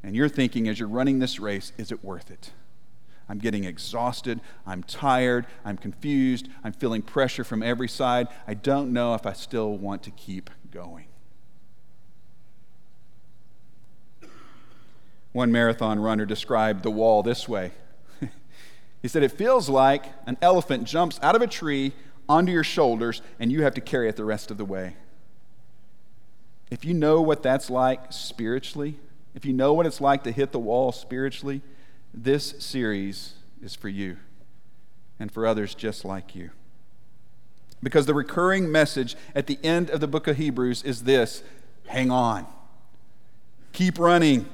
And 0.03 0.15
you're 0.15 0.29
thinking 0.29 0.67
as 0.67 0.79
you're 0.79 0.87
running 0.87 1.19
this 1.19 1.39
race, 1.39 1.73
is 1.77 1.91
it 1.91 2.03
worth 2.03 2.31
it? 2.31 2.51
I'm 3.29 3.39
getting 3.39 3.65
exhausted. 3.65 4.39
I'm 4.65 4.83
tired. 4.83 5.45
I'm 5.65 5.77
confused. 5.77 6.47
I'm 6.63 6.71
feeling 6.71 7.01
pressure 7.01 7.43
from 7.43 7.61
every 7.61 7.89
side. 7.89 8.27
I 8.47 8.53
don't 8.53 8.93
know 8.93 9.13
if 9.15 9.25
I 9.25 9.33
still 9.33 9.77
want 9.77 10.03
to 10.03 10.11
keep 10.11 10.49
going. 10.71 11.07
One 15.33 15.51
marathon 15.51 15.99
runner 15.99 16.25
described 16.25 16.83
the 16.83 16.91
wall 16.91 17.21
this 17.21 17.47
way 17.47 17.71
He 19.01 19.07
said, 19.07 19.23
It 19.23 19.31
feels 19.31 19.69
like 19.69 20.05
an 20.25 20.37
elephant 20.41 20.85
jumps 20.85 21.19
out 21.21 21.35
of 21.35 21.41
a 21.41 21.47
tree 21.47 21.93
onto 22.29 22.51
your 22.51 22.63
shoulders 22.63 23.21
and 23.39 23.51
you 23.51 23.63
have 23.63 23.73
to 23.75 23.81
carry 23.81 24.07
it 24.07 24.15
the 24.15 24.25
rest 24.25 24.51
of 24.51 24.57
the 24.57 24.65
way. 24.65 24.95
If 26.69 26.83
you 26.83 26.93
know 26.93 27.21
what 27.21 27.43
that's 27.43 27.69
like 27.69 28.11
spiritually, 28.11 28.99
if 29.37 29.45
you 29.45 29.53
know 29.53 29.71
what 29.71 29.85
it's 29.85 30.01
like 30.01 30.23
to 30.23 30.31
hit 30.31 30.51
the 30.51 30.57
wall 30.57 30.91
spiritually, 30.91 31.61
this 32.11 32.55
series 32.57 33.35
is 33.61 33.75
for 33.75 33.87
you 33.87 34.17
and 35.19 35.31
for 35.31 35.45
others 35.45 35.75
just 35.75 36.03
like 36.03 36.35
you. 36.35 36.49
Because 37.83 38.07
the 38.07 38.15
recurring 38.15 38.71
message 38.71 39.15
at 39.35 39.45
the 39.45 39.59
end 39.63 39.91
of 39.91 39.99
the 39.99 40.07
book 40.07 40.25
of 40.25 40.37
Hebrews 40.37 40.81
is 40.81 41.03
this 41.03 41.43
hang 41.85 42.09
on, 42.09 42.47
keep 43.73 43.99
running. 43.99 44.47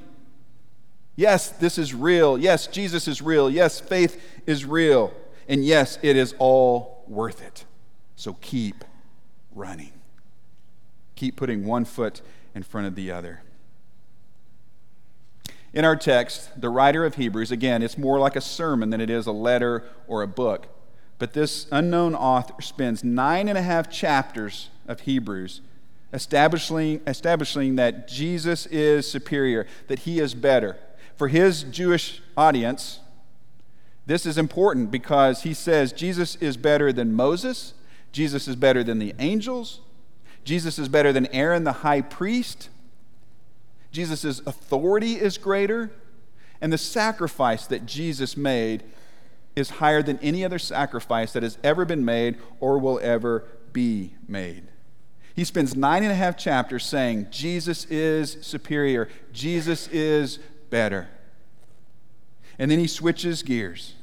Yes, 1.16 1.48
this 1.48 1.78
is 1.78 1.94
real. 1.94 2.38
Yes, 2.38 2.68
Jesus 2.68 3.08
is 3.08 3.22
real. 3.22 3.50
Yes, 3.50 3.80
faith 3.80 4.22
is 4.46 4.66
real. 4.66 5.14
And 5.48 5.64
yes, 5.64 5.98
it 6.02 6.18
is 6.18 6.36
all 6.40 7.06
worth 7.08 7.42
it. 7.42 7.64
So 8.18 8.36
keep 8.42 8.84
running. 9.56 9.94
Keep 11.16 11.38
putting 11.38 11.66
one 11.66 11.86
foot 11.86 12.22
in 12.54 12.64
front 12.64 12.88
of 12.88 12.96
the 12.96 13.12
other. 13.12 13.44
In 15.74 15.86
our 15.86 15.96
text, 15.96 16.62
the 16.62 16.70
writer 16.70 17.04
of 17.04 17.16
Hebrews, 17.16 17.52
again, 17.52 17.82
it's 17.82 17.98
more 17.98 18.20
like 18.20 18.36
a 18.36 18.42
sermon 18.42 18.92
than 18.92 19.02
it 19.02 19.10
is 19.10 19.26
a 19.26 19.32
letter 19.32 19.84
or 20.08 20.22
a 20.22 20.28
book. 20.28 20.68
But 21.18 21.34
this 21.34 21.68
unknown 21.72 22.14
author 22.14 22.62
spends 22.62 23.04
nine 23.04 23.48
and 23.48 23.58
a 23.58 23.62
half 23.62 23.90
chapters 23.90 24.70
of 24.88 25.02
Hebrews 25.02 25.62
establishing, 26.14 27.02
establishing 27.08 27.76
that 27.78 28.08
Jesus 28.08 28.68
is 28.68 29.10
superior, 29.10 29.66
that 29.88 30.00
he 30.00 30.20
is 30.20 30.36
better. 30.36 30.78
For 31.16 31.28
his 31.28 31.64
Jewish 31.64 32.22
audience, 32.38 33.00
this 34.06 34.26
is 34.26 34.38
important 34.38 34.92
because 34.92 35.42
he 35.42 35.54
says 35.54 35.92
Jesus 35.92 36.36
is 36.36 36.56
better 36.56 36.94
than 36.94 37.14
Moses, 37.14 37.74
Jesus 38.12 38.48
is 38.48 38.56
better 38.56 38.84
than 38.84 39.00
the 39.00 39.16
angels, 39.18 39.82
Jesus 40.44 40.78
is 40.78 40.88
better 40.88 41.12
than 41.12 41.26
Aaron 41.28 41.64
the 41.64 41.72
high 41.72 42.02
priest, 42.02 42.70
Jesus' 43.94 44.40
authority 44.40 45.14
is 45.14 45.38
greater, 45.38 45.92
and 46.60 46.74
the 46.74 46.78
sacrifice 46.78 47.68
that 47.68 47.86
Jesus 47.86 48.36
made 48.36 48.84
is 49.56 49.70
higher 49.70 50.02
than 50.02 50.18
any 50.20 50.44
other 50.44 50.60
sacrifice 50.60 51.32
that 51.34 51.44
has 51.44 51.60
ever 51.64 51.86
been 51.86 52.04
made 52.04 52.38
or 52.60 52.80
will 52.80 53.00
ever 53.02 53.46
be 53.72 54.16
made. 54.28 54.64
He 55.36 55.44
spends 55.44 55.76
nine 55.76 56.04
and 56.04 56.12
a 56.12 56.16
half 56.16 56.38
chapters 56.38 56.86
saying 56.86 57.28
Jesus 57.30 57.86
is 57.86 58.38
superior, 58.42 59.10
Jesus 59.32 59.88
is 59.90 60.40
better. 60.70 61.08
And 62.58 62.70
then 62.70 62.80
he 62.80 62.88
switches 62.88 63.44
gears 63.44 63.94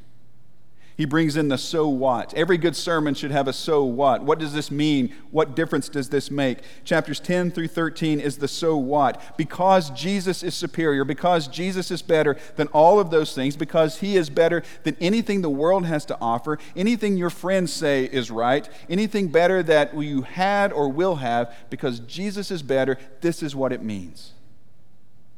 he 1.00 1.06
brings 1.06 1.34
in 1.34 1.48
the 1.48 1.56
so 1.56 1.88
what. 1.88 2.34
Every 2.34 2.58
good 2.58 2.76
sermon 2.76 3.14
should 3.14 3.30
have 3.30 3.48
a 3.48 3.54
so 3.54 3.82
what. 3.84 4.22
What 4.22 4.38
does 4.38 4.52
this 4.52 4.70
mean? 4.70 5.14
What 5.30 5.56
difference 5.56 5.88
does 5.88 6.10
this 6.10 6.30
make? 6.30 6.58
Chapters 6.84 7.18
10 7.20 7.52
through 7.52 7.68
13 7.68 8.20
is 8.20 8.36
the 8.36 8.46
so 8.46 8.76
what. 8.76 9.38
Because 9.38 9.88
Jesus 9.92 10.42
is 10.42 10.54
superior, 10.54 11.06
because 11.06 11.48
Jesus 11.48 11.90
is 11.90 12.02
better 12.02 12.36
than 12.56 12.66
all 12.66 13.00
of 13.00 13.08
those 13.10 13.34
things, 13.34 13.56
because 13.56 14.00
he 14.00 14.18
is 14.18 14.28
better 14.28 14.62
than 14.82 14.94
anything 15.00 15.40
the 15.40 15.48
world 15.48 15.86
has 15.86 16.04
to 16.04 16.18
offer, 16.20 16.58
anything 16.76 17.16
your 17.16 17.30
friends 17.30 17.72
say 17.72 18.04
is 18.04 18.30
right, 18.30 18.68
anything 18.90 19.28
better 19.28 19.62
that 19.62 19.96
you 19.96 20.20
had 20.20 20.70
or 20.70 20.90
will 20.90 21.16
have, 21.16 21.50
because 21.70 22.00
Jesus 22.00 22.50
is 22.50 22.62
better, 22.62 22.98
this 23.22 23.42
is 23.42 23.56
what 23.56 23.72
it 23.72 23.82
means. 23.82 24.32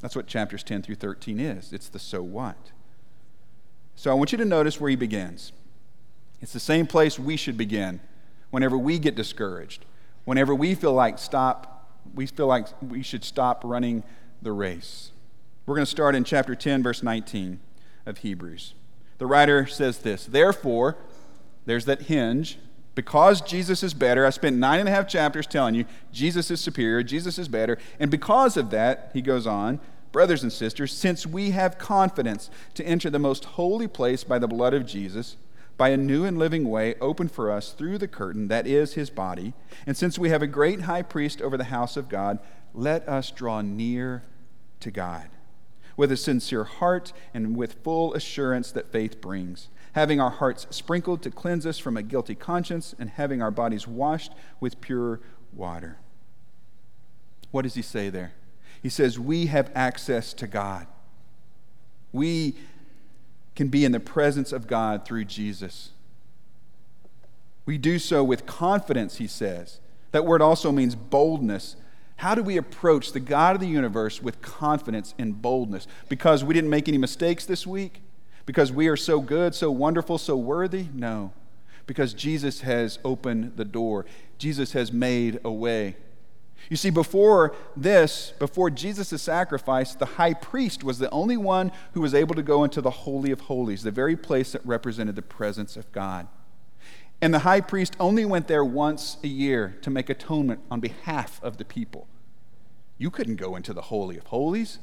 That's 0.01 0.17
what 0.17 0.27
chapters 0.27 0.65
10 0.65 0.83
through 0.83 0.97
13 0.97 1.39
is. 1.39 1.73
It's 1.73 1.89
the 1.89 2.01
so 2.01 2.21
what. 2.21 2.73
So 3.97 4.11
I 4.11 4.15
want 4.15 4.33
you 4.33 4.39
to 4.39 4.45
notice 4.45 4.81
where 4.81 4.91
he 4.91 4.97
begins. 4.97 5.53
It's 6.41 6.53
the 6.53 6.61
same 6.61 6.87
place 6.87 7.19
we 7.19 7.37
should 7.37 7.57
begin 7.57 8.01
whenever 8.51 8.77
we 8.77 8.99
get 8.99 9.15
discouraged, 9.15 9.85
whenever 10.25 10.55
we 10.55 10.75
feel 10.75 10.93
like 10.93 11.19
stop, 11.19 11.89
we 12.15 12.27
feel 12.27 12.47
like 12.47 12.67
we 12.83 13.03
should 13.03 13.25
stop 13.25 13.63
running 13.65 14.03
the 14.43 14.53
race. 14.53 15.13
We're 15.67 15.77
going 15.77 15.87
to 15.87 15.91
start 15.91 16.15
in 16.15 16.25
chapter 16.25 16.55
10, 16.55 16.83
verse 16.83 17.03
19 17.03 17.61
of 18.05 18.19
Hebrews. 18.19 18.75
The 19.19 19.27
writer 19.27 19.67
says 19.67 19.99
this 19.99 20.27
Therefore, 20.27 20.97
there's 21.67 21.85
that 21.85 22.03
hinge. 22.03 22.59
Because 22.95 23.41
Jesus 23.41 23.83
is 23.83 23.95
better, 23.95 24.27
I 24.27 24.31
spent 24.31 24.57
nine 24.57 24.79
and 24.79 24.87
a 24.87 24.93
half 24.93 25.09
chapters 25.09 25.47
telling 25.47 25.75
you 25.75 25.87
Jesus 26.13 26.51
is 26.51 26.61
superior, 26.61 27.03
Jesus 27.03 27.39
is 27.39 27.49
better. 27.49 27.79
And 27.99 28.11
because 28.11 28.59
of 28.59 28.69
that, 28.69 29.11
he 29.15 29.23
goes 29.23 29.47
on, 29.47 29.81
brothers 30.13 30.43
and 30.43 30.53
sisters, 30.53 30.93
since 30.93 31.27
we 31.27 31.51
have 31.51 31.79
confidence 31.79 32.51
to 32.75 32.85
enter 32.85 33.11
the 33.11 33.19
most 33.19 33.45
holy 33.45 33.89
place 33.89 34.23
by 34.23 34.39
the 34.39 34.47
blood 34.47 34.75
of 34.75 34.87
Jesus, 34.87 35.37
by 35.77 35.89
a 35.89 35.97
new 35.97 36.25
and 36.25 36.39
living 36.39 36.69
way 36.69 36.95
opened 37.01 37.33
for 37.33 37.51
us 37.51 37.73
through 37.73 37.99
the 37.99 38.07
curtain 38.07 38.49
that 38.49 38.67
is 38.67 38.95
his 38.95 39.11
body, 39.11 39.55
and 39.87 39.97
since 39.97 40.19
we 40.19 40.29
have 40.29 40.43
a 40.43 40.47
great 40.47 40.83
high 40.83 41.03
priest 41.03 41.41
over 41.41 41.57
the 41.57 41.65
house 41.65 41.97
of 41.97 42.09
God, 42.09 42.39
let 42.75 43.09
us 43.09 43.31
draw 43.31 43.63
near 43.63 44.23
to 44.81 44.91
God 44.91 45.29
with 45.97 46.13
a 46.13 46.17
sincere 46.17 46.65
heart 46.65 47.13
and 47.35 47.57
with 47.57 47.83
full 47.83 48.15
assurance 48.15 48.71
that 48.73 48.93
faith 48.93 49.21
brings 49.21 49.69
having 49.93 50.21
our 50.21 50.31
hearts 50.31 50.67
sprinkled 50.71 51.23
to 51.23 51.31
cleanse 51.31 51.67
us 51.67 51.79
from 51.79 51.97
a 51.97 52.03
guilty 52.03 52.35
conscience, 52.35 52.95
and 52.99 53.11
having 53.11 53.43
our 53.43 53.51
bodies 53.51 53.87
washed 53.87 54.33
with 54.61 54.81
pure 54.81 55.21
water. 55.53 55.99
What 57.51 57.63
does 57.63 57.75
he 57.75 57.83
say 57.83 58.09
there? 58.09 58.33
He 58.83 58.89
says, 58.89 59.19
We 59.19 59.47
have 59.47 59.71
access 59.75 60.33
to 60.35 60.47
God. 60.47 60.87
We 62.13 62.55
can 63.55 63.69
be 63.69 63.85
in 63.85 63.93
the 63.93 64.01
presence 64.01 64.53
of 64.53 64.67
God 64.67 65.05
through 65.05 65.25
Jesus. 65.25 65.91
We 67.65 67.79
do 67.79 67.99
so 67.99 68.25
with 68.25 68.45
confidence, 68.45 69.17
he 69.17 69.27
says. 69.27 69.79
That 70.11 70.27
word 70.27 70.43
also 70.43 70.73
means 70.73 70.95
boldness. 70.95 71.77
How 72.17 72.35
do 72.35 72.43
we 72.43 72.57
approach 72.57 73.13
the 73.13 73.21
God 73.21 73.57
of 73.57 73.61
the 73.61 73.69
universe 73.69 74.23
with 74.23 74.43
confidence 74.43 75.15
and 75.19 75.41
boldness? 75.41 75.87
Because 76.09 76.45
we 76.45 76.55
didn't 76.55 76.71
make 76.71 76.89
any 76.89 76.99
mistakes 76.99 77.47
this 77.47 77.67
week? 77.67 78.03
Because 78.47 78.73
we 78.73 78.89
are 78.89 78.97
so 78.97 79.21
good, 79.21 79.55
so 79.55 79.71
wonderful, 79.71 80.19
so 80.19 80.37
worthy? 80.37 80.87
No. 80.93 81.33
Because 81.87 82.15
Jesus 82.15 82.61
has 82.63 82.99
opened 83.05 83.57
the 83.57 83.65
door, 83.65 84.07
Jesus 84.39 84.73
has 84.73 84.93
made 84.93 85.41
a 85.45 85.51
way. 85.51 85.97
You 86.71 86.77
see, 86.77 86.91
before 86.91 87.55
this, 87.77 88.33
before 88.39 88.71
Jesus' 88.71 89.21
sacrifice, 89.21 89.95
the 89.95 90.07
high 90.07 90.35
priest 90.35 90.83
was 90.83 90.99
the 90.99 91.11
only 91.11 91.37
one 91.37 91.73
who 91.93 92.01
was 92.01 92.15
able 92.15 92.35
to 92.35 92.43
go 92.43 92.65
into 92.65 92.81
the 92.81 92.91
Holy 92.91 93.31
of 93.31 93.43
Holies, 93.43 93.83
the 93.83 93.91
very 93.91 94.17
place 94.17 94.53
that 94.53 94.65
represented 94.65 95.17
the 95.17 95.23
presence 95.23 95.77
of 95.77 95.91
God. 95.93 96.29
And 97.21 97.33
the 97.33 97.41
high 97.41 97.61
priest 97.61 97.97
only 98.01 98.25
went 98.25 98.49
there 98.49 98.65
once 98.65 99.17
a 99.23 99.29
year 99.29 99.77
to 99.83 99.91
make 99.91 100.09
atonement 100.09 100.61
on 100.71 100.81
behalf 100.81 101.41
of 101.43 101.57
the 101.57 101.65
people. 101.65 102.09
You 102.99 103.11
couldn't 103.11 103.37
go 103.37 103.55
into 103.55 103.73
the 103.73 103.83
Holy 103.83 104.17
of 104.17 104.27
Holies. 104.29 104.79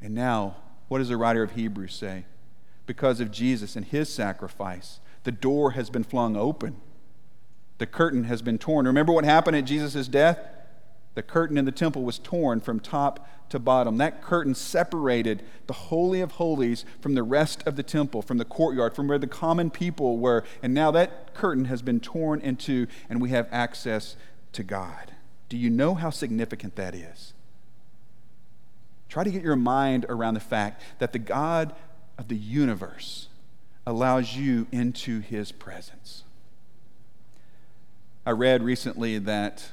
And 0.00 0.14
now, 0.14 0.56
what 0.88 0.98
does 0.98 1.08
the 1.08 1.16
writer 1.16 1.42
of 1.42 1.52
Hebrews 1.52 1.94
say? 1.94 2.24
because 2.86 3.20
of 3.20 3.30
Jesus 3.30 3.76
and 3.76 3.86
his 3.86 4.12
sacrifice. 4.12 5.00
The 5.24 5.32
door 5.32 5.72
has 5.72 5.90
been 5.90 6.04
flung 6.04 6.36
open, 6.36 6.76
the 7.78 7.86
curtain 7.86 8.24
has 8.24 8.42
been 8.42 8.58
torn. 8.58 8.86
Remember 8.86 9.12
what 9.12 9.24
happened 9.24 9.56
at 9.56 9.64
Jesus' 9.64 10.08
death? 10.08 10.38
The 11.14 11.22
curtain 11.22 11.58
in 11.58 11.64
the 11.64 11.72
temple 11.72 12.04
was 12.04 12.18
torn 12.18 12.60
from 12.60 12.80
top 12.80 13.28
to 13.50 13.58
bottom. 13.58 13.98
That 13.98 14.22
curtain 14.22 14.54
separated 14.54 15.42
the 15.66 15.74
Holy 15.74 16.20
of 16.20 16.32
Holies 16.32 16.84
from 17.00 17.14
the 17.14 17.22
rest 17.22 17.62
of 17.66 17.76
the 17.76 17.82
temple, 17.82 18.22
from 18.22 18.38
the 18.38 18.46
courtyard, 18.46 18.94
from 18.94 19.08
where 19.08 19.18
the 19.18 19.26
common 19.26 19.70
people 19.70 20.18
were. 20.18 20.42
And 20.62 20.72
now 20.72 20.90
that 20.92 21.34
curtain 21.34 21.66
has 21.66 21.82
been 21.82 22.00
torn 22.00 22.40
into, 22.40 22.86
and 23.10 23.20
we 23.20 23.30
have 23.30 23.46
access 23.52 24.16
to 24.52 24.62
God. 24.62 25.12
Do 25.50 25.58
you 25.58 25.68
know 25.68 25.94
how 25.94 26.08
significant 26.08 26.76
that 26.76 26.94
is? 26.94 27.34
Try 29.10 29.24
to 29.24 29.30
get 29.30 29.42
your 29.42 29.56
mind 29.56 30.06
around 30.08 30.34
the 30.34 30.40
fact 30.40 30.80
that 30.98 31.12
the 31.12 31.18
God 31.18 31.74
of 32.16 32.28
the 32.28 32.36
universe 32.36 33.28
allows 33.86 34.34
you 34.34 34.66
into 34.72 35.20
his 35.20 35.52
presence. 35.52 36.24
I 38.24 38.30
read 38.30 38.62
recently 38.62 39.18
that 39.18 39.68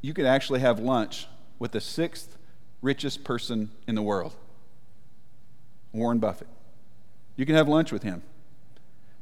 you 0.00 0.12
could 0.12 0.26
actually 0.26 0.60
have 0.60 0.80
lunch 0.80 1.28
with 1.60 1.70
the 1.70 1.80
sixth 1.80 2.36
richest 2.82 3.22
person 3.22 3.70
in 3.86 3.94
the 3.94 4.02
world, 4.02 4.34
Warren 5.92 6.18
Buffett. 6.18 6.48
You 7.36 7.46
can 7.46 7.54
have 7.54 7.68
lunch 7.68 7.92
with 7.92 8.02
him. 8.02 8.22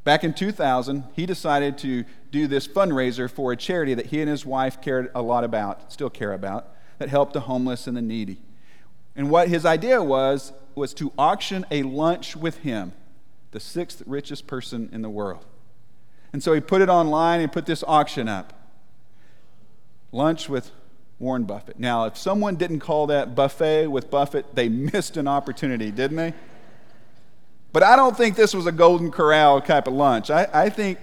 Back 0.04 0.24
in 0.24 0.32
2000, 0.32 1.04
he 1.14 1.26
decided 1.26 1.76
to 1.78 2.04
do 2.30 2.46
this 2.46 2.66
fundraiser 2.66 3.30
for 3.30 3.52
a 3.52 3.56
charity 3.56 3.92
that 3.92 4.06
he 4.06 4.20
and 4.20 4.30
his 4.30 4.46
wife 4.46 4.80
cared 4.80 5.10
a 5.14 5.20
lot 5.20 5.44
about, 5.44 5.92
still 5.92 6.10
care 6.10 6.32
about, 6.32 6.68
that 6.98 7.10
helped 7.10 7.34
the 7.34 7.40
homeless 7.40 7.86
and 7.86 7.96
the 7.96 8.02
needy. 8.02 8.40
And 9.14 9.30
what 9.30 9.48
his 9.48 9.66
idea 9.66 10.02
was 10.02 10.52
was 10.74 10.94
to 10.94 11.12
auction 11.18 11.66
a 11.70 11.82
lunch 11.82 12.36
with 12.36 12.58
him, 12.58 12.92
the 13.50 13.60
sixth 13.60 14.02
richest 14.06 14.46
person 14.46 14.88
in 14.92 15.02
the 15.02 15.10
world. 15.10 15.44
And 16.34 16.42
so 16.42 16.52
he 16.52 16.58
put 16.58 16.82
it 16.82 16.88
online 16.88 17.40
and 17.42 17.52
put 17.52 17.64
this 17.64 17.84
auction 17.86 18.28
up 18.28 18.52
lunch 20.10 20.48
with 20.48 20.72
Warren 21.20 21.44
Buffett. 21.44 21.78
Now, 21.78 22.06
if 22.06 22.16
someone 22.16 22.56
didn't 22.56 22.80
call 22.80 23.06
that 23.06 23.36
buffet 23.36 23.86
with 23.86 24.10
Buffett, 24.10 24.52
they 24.56 24.68
missed 24.68 25.16
an 25.16 25.28
opportunity, 25.28 25.92
didn't 25.92 26.16
they? 26.16 26.34
But 27.72 27.84
I 27.84 27.94
don't 27.94 28.16
think 28.16 28.34
this 28.34 28.52
was 28.52 28.66
a 28.66 28.72
Golden 28.72 29.12
Corral 29.12 29.60
type 29.60 29.86
of 29.86 29.94
lunch. 29.94 30.28
I, 30.28 30.48
I, 30.52 30.70
think, 30.70 30.98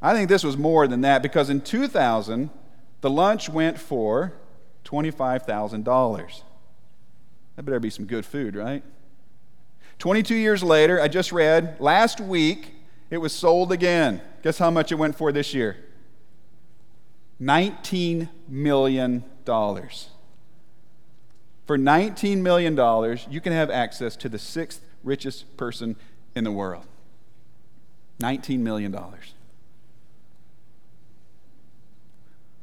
I 0.00 0.14
think 0.14 0.30
this 0.30 0.42
was 0.42 0.56
more 0.56 0.88
than 0.88 1.02
that 1.02 1.22
because 1.22 1.50
in 1.50 1.60
2000, 1.60 2.48
the 3.02 3.10
lunch 3.10 3.50
went 3.50 3.78
for 3.78 4.32
$25,000. 4.86 6.42
That 7.56 7.62
better 7.62 7.78
be 7.78 7.90
some 7.90 8.06
good 8.06 8.24
food, 8.24 8.56
right? 8.56 8.82
22 9.98 10.34
years 10.34 10.62
later, 10.62 10.98
I 10.98 11.08
just 11.08 11.30
read 11.30 11.76
last 11.78 12.22
week 12.22 12.72
it 13.10 13.18
was 13.18 13.32
sold 13.32 13.70
again. 13.70 14.22
Guess 14.46 14.58
how 14.58 14.70
much 14.70 14.92
it 14.92 14.94
went 14.94 15.16
for 15.16 15.32
this 15.32 15.52
year? 15.52 15.76
$19 17.42 18.28
million. 18.46 19.24
For 19.44 21.76
$19 21.76 22.38
million, 22.38 23.18
you 23.28 23.40
can 23.40 23.52
have 23.52 23.72
access 23.72 24.14
to 24.14 24.28
the 24.28 24.38
sixth 24.38 24.82
richest 25.02 25.56
person 25.56 25.96
in 26.36 26.44
the 26.44 26.52
world. 26.52 26.86
$19 28.20 28.60
million. 28.60 28.96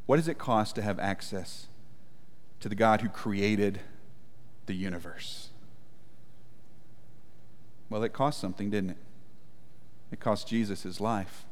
What 0.05 0.15
does 0.15 0.29
it 0.29 0.37
cost 0.37 0.75
to 0.75 0.81
have 0.81 0.99
access 0.99 1.67
to 2.61 2.69
the 2.69 2.75
God 2.75 3.01
who 3.01 3.09
created 3.09 3.81
the 4.67 4.73
universe? 4.73 5.49
Well, 7.89 8.01
it 8.03 8.13
cost 8.13 8.39
something, 8.39 8.69
didn't 8.69 8.91
it? 8.91 8.97
It 10.13 10.21
cost 10.21 10.47
Jesus 10.47 10.83
his 10.83 11.01
life. 11.01 11.43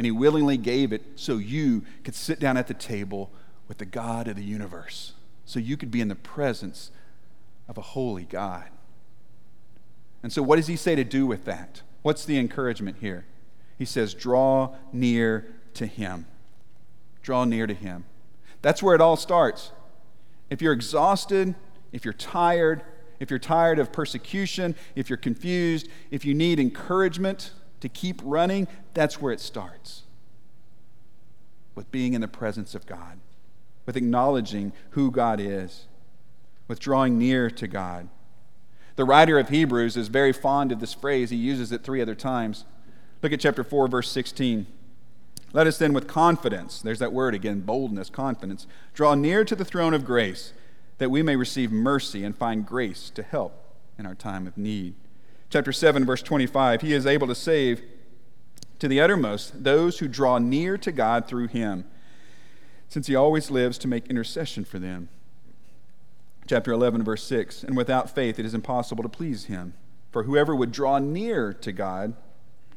And 0.00 0.06
he 0.06 0.10
willingly 0.10 0.56
gave 0.56 0.94
it 0.94 1.02
so 1.16 1.36
you 1.36 1.84
could 2.04 2.14
sit 2.14 2.40
down 2.40 2.56
at 2.56 2.68
the 2.68 2.72
table 2.72 3.30
with 3.68 3.76
the 3.76 3.84
God 3.84 4.28
of 4.28 4.36
the 4.36 4.42
universe, 4.42 5.12
so 5.44 5.60
you 5.60 5.76
could 5.76 5.90
be 5.90 6.00
in 6.00 6.08
the 6.08 6.14
presence 6.14 6.90
of 7.68 7.76
a 7.76 7.82
holy 7.82 8.24
God. 8.24 8.64
And 10.22 10.32
so, 10.32 10.40
what 10.40 10.56
does 10.56 10.68
he 10.68 10.76
say 10.76 10.94
to 10.94 11.04
do 11.04 11.26
with 11.26 11.44
that? 11.44 11.82
What's 12.00 12.24
the 12.24 12.38
encouragement 12.38 12.96
here? 13.02 13.26
He 13.76 13.84
says, 13.84 14.14
draw 14.14 14.74
near 14.90 15.54
to 15.74 15.84
him. 15.84 16.24
Draw 17.20 17.44
near 17.44 17.66
to 17.66 17.74
him. 17.74 18.06
That's 18.62 18.82
where 18.82 18.94
it 18.94 19.02
all 19.02 19.18
starts. 19.18 19.70
If 20.48 20.62
you're 20.62 20.72
exhausted, 20.72 21.54
if 21.92 22.06
you're 22.06 22.14
tired, 22.14 22.80
if 23.18 23.28
you're 23.28 23.38
tired 23.38 23.78
of 23.78 23.92
persecution, 23.92 24.76
if 24.96 25.10
you're 25.10 25.18
confused, 25.18 25.90
if 26.10 26.24
you 26.24 26.32
need 26.32 26.58
encouragement 26.58 27.52
to 27.80 27.88
keep 27.88 28.20
running, 28.24 28.68
that's 28.94 29.20
where 29.20 29.32
it 29.32 29.40
starts. 29.40 30.02
With 31.74 31.90
being 31.90 32.14
in 32.14 32.20
the 32.20 32.28
presence 32.28 32.74
of 32.74 32.86
God, 32.86 33.18
with 33.86 33.96
acknowledging 33.96 34.72
who 34.90 35.10
God 35.10 35.40
is, 35.40 35.86
with 36.68 36.78
drawing 36.78 37.18
near 37.18 37.50
to 37.50 37.66
God. 37.66 38.08
The 38.96 39.04
writer 39.04 39.38
of 39.38 39.48
Hebrews 39.48 39.96
is 39.96 40.08
very 40.08 40.32
fond 40.32 40.72
of 40.72 40.80
this 40.80 40.94
phrase. 40.94 41.30
He 41.30 41.36
uses 41.36 41.72
it 41.72 41.82
three 41.82 42.02
other 42.02 42.14
times. 42.14 42.64
Look 43.22 43.32
at 43.32 43.40
chapter 43.40 43.64
4, 43.64 43.88
verse 43.88 44.10
16. 44.10 44.66
Let 45.52 45.66
us 45.66 45.78
then, 45.78 45.92
with 45.92 46.06
confidence, 46.06 46.80
there's 46.80 47.00
that 47.00 47.12
word 47.12 47.34
again, 47.34 47.60
boldness, 47.60 48.08
confidence, 48.08 48.66
draw 48.94 49.14
near 49.14 49.44
to 49.44 49.56
the 49.56 49.64
throne 49.64 49.94
of 49.94 50.04
grace 50.04 50.52
that 50.98 51.10
we 51.10 51.22
may 51.22 51.34
receive 51.34 51.72
mercy 51.72 52.24
and 52.24 52.36
find 52.36 52.66
grace 52.66 53.10
to 53.10 53.22
help 53.22 53.74
in 53.98 54.06
our 54.06 54.14
time 54.14 54.46
of 54.46 54.56
need. 54.56 54.94
Chapter 55.50 55.72
7, 55.72 56.06
verse 56.06 56.22
25 56.22 56.80
He 56.80 56.92
is 56.92 57.06
able 57.06 57.26
to 57.26 57.34
save 57.34 57.82
to 58.78 58.88
the 58.88 59.00
uttermost 59.00 59.64
those 59.64 59.98
who 59.98 60.08
draw 60.08 60.38
near 60.38 60.78
to 60.78 60.92
God 60.92 61.26
through 61.26 61.48
him, 61.48 61.84
since 62.88 63.08
he 63.08 63.16
always 63.16 63.50
lives 63.50 63.76
to 63.78 63.88
make 63.88 64.06
intercession 64.06 64.64
for 64.64 64.78
them. 64.78 65.08
Chapter 66.46 66.72
11, 66.72 67.02
verse 67.02 67.24
6 67.24 67.64
And 67.64 67.76
without 67.76 68.14
faith 68.14 68.38
it 68.38 68.46
is 68.46 68.54
impossible 68.54 69.02
to 69.02 69.08
please 69.08 69.46
him. 69.46 69.74
For 70.12 70.22
whoever 70.24 70.54
would 70.56 70.72
draw 70.72 70.98
near 70.98 71.52
to 71.52 71.72
God 71.72 72.14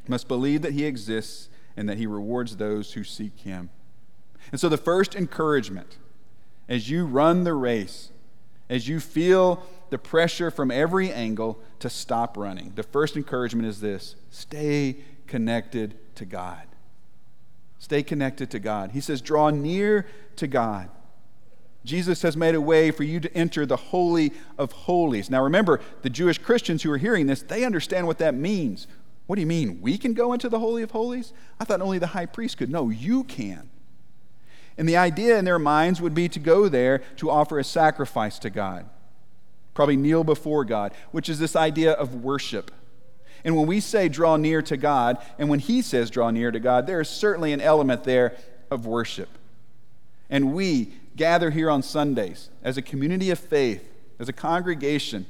must 0.07 0.27
believe 0.27 0.61
that 0.63 0.73
he 0.73 0.85
exists 0.85 1.49
and 1.77 1.87
that 1.89 1.97
he 1.97 2.05
rewards 2.05 2.57
those 2.57 2.93
who 2.93 3.03
seek 3.03 3.39
him. 3.39 3.69
And 4.51 4.59
so 4.59 4.69
the 4.69 4.77
first 4.77 5.15
encouragement 5.15 5.97
as 6.67 6.89
you 6.89 7.05
run 7.05 7.43
the 7.43 7.53
race 7.53 8.11
as 8.69 8.87
you 8.87 8.99
feel 8.99 9.63
the 9.93 9.99
pressure 9.99 10.49
from 10.49 10.71
every 10.71 11.11
angle 11.11 11.61
to 11.77 11.87
stop 11.87 12.35
running, 12.35 12.71
the 12.73 12.81
first 12.81 13.15
encouragement 13.15 13.67
is 13.67 13.79
this 13.79 14.15
stay 14.31 14.95
connected 15.27 15.95
to 16.15 16.25
God. 16.25 16.63
Stay 17.77 18.01
connected 18.01 18.49
to 18.49 18.59
God. 18.59 18.89
He 18.89 19.01
says, 19.01 19.21
draw 19.21 19.51
near 19.51 20.07
to 20.37 20.47
God. 20.47 20.89
Jesus 21.85 22.23
has 22.23 22.35
made 22.35 22.55
a 22.55 22.61
way 22.61 22.89
for 22.89 23.03
you 23.03 23.19
to 23.19 23.31
enter 23.37 23.67
the 23.67 23.75
Holy 23.75 24.33
of 24.57 24.71
Holies. 24.71 25.29
Now 25.29 25.43
remember, 25.43 25.79
the 26.01 26.09
Jewish 26.09 26.39
Christians 26.39 26.81
who 26.81 26.91
are 26.91 26.97
hearing 26.97 27.27
this, 27.27 27.43
they 27.43 27.63
understand 27.63 28.07
what 28.07 28.17
that 28.17 28.33
means. 28.33 28.87
What 29.27 29.35
do 29.35 29.41
you 29.41 29.47
mean? 29.47 29.79
We 29.79 29.99
can 29.99 30.15
go 30.15 30.33
into 30.33 30.49
the 30.49 30.59
Holy 30.59 30.81
of 30.81 30.89
Holies? 30.89 31.33
I 31.59 31.65
thought 31.65 31.81
only 31.81 31.99
the 31.99 32.07
high 32.07 32.25
priest 32.25 32.57
could. 32.57 32.71
No, 32.71 32.89
you 32.89 33.25
can. 33.25 33.69
And 34.75 34.89
the 34.89 34.97
idea 34.97 35.37
in 35.37 35.45
their 35.45 35.59
minds 35.59 36.01
would 36.01 36.15
be 36.15 36.27
to 36.29 36.39
go 36.39 36.67
there 36.67 36.97
to 37.17 37.29
offer 37.29 37.59
a 37.59 37.63
sacrifice 37.63 38.39
to 38.39 38.49
God, 38.49 38.89
probably 39.73 39.97
kneel 39.97 40.23
before 40.23 40.65
God, 40.65 40.93
which 41.11 41.29
is 41.29 41.39
this 41.39 41.55
idea 41.55 41.93
of 41.93 42.23
worship. 42.23 42.71
And 43.43 43.55
when 43.55 43.67
we 43.67 43.79
say 43.79 44.07
draw 44.07 44.37
near 44.37 44.61
to 44.61 44.77
God, 44.77 45.17
and 45.37 45.49
when 45.49 45.59
He 45.59 45.81
says 45.81 46.09
draw 46.09 46.31
near 46.31 46.51
to 46.51 46.59
God, 46.59 46.87
there 46.87 47.01
is 47.01 47.09
certainly 47.09 47.51
an 47.51 47.61
element 47.61 48.03
there 48.03 48.37
of 48.71 48.85
worship. 48.85 49.29
And 50.29 50.53
we 50.53 50.93
gather 51.15 51.51
here 51.51 51.69
on 51.69 51.83
Sundays 51.83 52.49
as 52.63 52.77
a 52.77 52.81
community 52.81 53.29
of 53.29 53.39
faith, 53.39 53.83
as 54.19 54.29
a 54.29 54.33
congregation, 54.33 55.25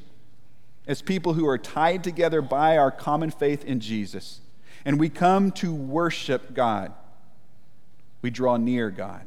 as 0.88 1.02
people 1.02 1.34
who 1.34 1.48
are 1.48 1.58
tied 1.58 2.04
together 2.04 2.42
by 2.42 2.78
our 2.78 2.92
common 2.92 3.32
faith 3.32 3.64
in 3.66 3.80
Jesus. 3.80 4.42
And 4.86 5.00
we 5.00 5.10
come 5.10 5.52
to 5.54 5.74
worship 5.74 6.54
God. 6.54 6.94
We 8.22 8.30
draw 8.30 8.58
near 8.58 8.90
God. 8.90 9.26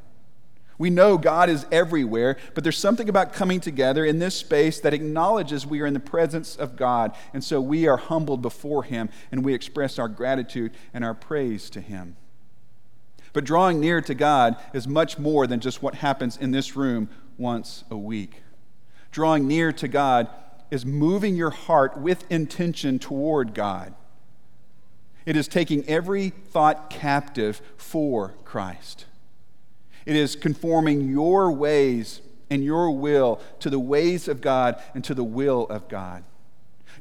We 0.78 0.90
know 0.90 1.16
God 1.16 1.48
is 1.48 1.66
everywhere, 1.72 2.36
but 2.54 2.62
there's 2.62 2.78
something 2.78 3.08
about 3.08 3.32
coming 3.32 3.60
together 3.60 4.04
in 4.04 4.18
this 4.18 4.34
space 4.34 4.78
that 4.80 4.92
acknowledges 4.92 5.66
we 5.66 5.80
are 5.80 5.86
in 5.86 5.94
the 5.94 6.00
presence 6.00 6.54
of 6.54 6.76
God. 6.76 7.14
And 7.32 7.42
so 7.42 7.60
we 7.60 7.86
are 7.86 7.96
humbled 7.96 8.42
before 8.42 8.82
Him 8.82 9.08
and 9.32 9.44
we 9.44 9.54
express 9.54 9.98
our 9.98 10.08
gratitude 10.08 10.72
and 10.92 11.04
our 11.04 11.14
praise 11.14 11.70
to 11.70 11.80
Him. 11.80 12.16
But 13.32 13.44
drawing 13.44 13.80
near 13.80 14.00
to 14.02 14.14
God 14.14 14.56
is 14.72 14.86
much 14.86 15.18
more 15.18 15.46
than 15.46 15.60
just 15.60 15.82
what 15.82 15.96
happens 15.96 16.36
in 16.36 16.50
this 16.50 16.76
room 16.76 17.08
once 17.38 17.84
a 17.90 17.96
week. 17.96 18.42
Drawing 19.10 19.46
near 19.48 19.72
to 19.72 19.88
God 19.88 20.28
is 20.70 20.84
moving 20.84 21.36
your 21.36 21.50
heart 21.50 21.96
with 21.98 22.30
intention 22.30 22.98
toward 22.98 23.54
God. 23.54 23.94
It 25.24 25.36
is 25.36 25.48
taking 25.48 25.88
every 25.88 26.30
thought 26.30 26.90
captive 26.90 27.60
for 27.76 28.34
Christ. 28.44 29.05
It 30.06 30.16
is 30.16 30.36
conforming 30.36 31.10
your 31.10 31.52
ways 31.52 32.20
and 32.48 32.64
your 32.64 32.90
will 32.92 33.40
to 33.60 33.68
the 33.68 33.78
ways 33.78 34.28
of 34.28 34.40
God 34.40 34.80
and 34.94 35.04
to 35.04 35.14
the 35.14 35.24
will 35.24 35.66
of 35.66 35.88
God. 35.88 36.24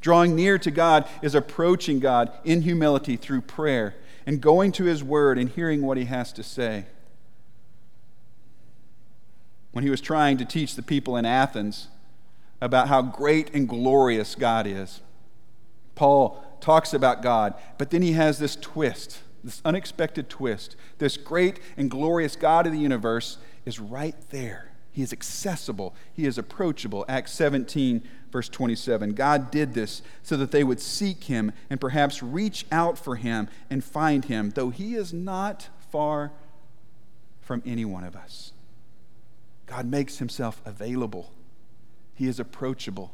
Drawing 0.00 0.36
near 0.36 0.58
to 0.58 0.70
God 0.70 1.08
is 1.22 1.34
approaching 1.34 2.00
God 2.00 2.30
in 2.44 2.62
humility 2.62 3.16
through 3.16 3.42
prayer 3.42 3.94
and 4.26 4.40
going 4.40 4.72
to 4.72 4.84
His 4.84 5.02
Word 5.02 5.38
and 5.38 5.48
hearing 5.48 5.82
what 5.82 5.96
He 5.96 6.04
has 6.04 6.32
to 6.34 6.42
say. 6.42 6.86
When 9.76 9.84
he 9.84 9.90
was 9.90 10.00
trying 10.00 10.38
to 10.38 10.46
teach 10.46 10.74
the 10.74 10.82
people 10.82 11.18
in 11.18 11.26
Athens 11.26 11.88
about 12.62 12.88
how 12.88 13.02
great 13.02 13.54
and 13.54 13.68
glorious 13.68 14.34
God 14.34 14.66
is, 14.66 15.02
Paul 15.94 16.42
talks 16.60 16.94
about 16.94 17.22
God, 17.22 17.52
but 17.76 17.90
then 17.90 18.00
he 18.00 18.12
has 18.12 18.38
this 18.38 18.56
twist 18.56 19.18
this 19.46 19.62
unexpected 19.64 20.28
twist. 20.28 20.76
This 20.98 21.16
great 21.16 21.60
and 21.76 21.90
glorious 21.90 22.34
God 22.36 22.66
of 22.66 22.72
the 22.72 22.78
universe 22.78 23.38
is 23.64 23.78
right 23.78 24.16
there. 24.30 24.72
He 24.90 25.02
is 25.02 25.12
accessible, 25.12 25.94
He 26.12 26.26
is 26.26 26.36
approachable. 26.36 27.04
Acts 27.08 27.32
17, 27.32 28.02
verse 28.32 28.48
27. 28.48 29.12
God 29.12 29.50
did 29.50 29.74
this 29.74 30.02
so 30.22 30.36
that 30.36 30.50
they 30.50 30.64
would 30.64 30.80
seek 30.80 31.24
Him 31.24 31.52
and 31.70 31.80
perhaps 31.80 32.22
reach 32.22 32.66
out 32.72 32.98
for 32.98 33.16
Him 33.16 33.48
and 33.70 33.84
find 33.84 34.24
Him, 34.24 34.50
though 34.54 34.70
He 34.70 34.94
is 34.94 35.12
not 35.12 35.68
far 35.90 36.32
from 37.40 37.62
any 37.64 37.84
one 37.84 38.04
of 38.04 38.16
us. 38.16 38.52
God 39.66 39.86
makes 39.86 40.18
Himself 40.18 40.60
available, 40.64 41.30
He 42.14 42.26
is 42.26 42.40
approachable. 42.40 43.12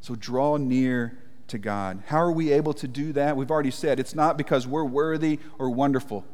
So 0.00 0.14
draw 0.14 0.56
near 0.56 1.18
to 1.48 1.58
God. 1.58 2.02
How 2.06 2.18
are 2.18 2.32
we 2.32 2.52
able 2.52 2.74
to 2.74 2.88
do 2.88 3.12
that? 3.12 3.36
We've 3.36 3.50
already 3.50 3.70
said 3.70 3.98
it's 3.98 4.14
not 4.14 4.38
because 4.38 4.66
we're 4.66 4.84
worthy 4.84 5.38
or 5.58 5.70
wonderful. 5.70 6.24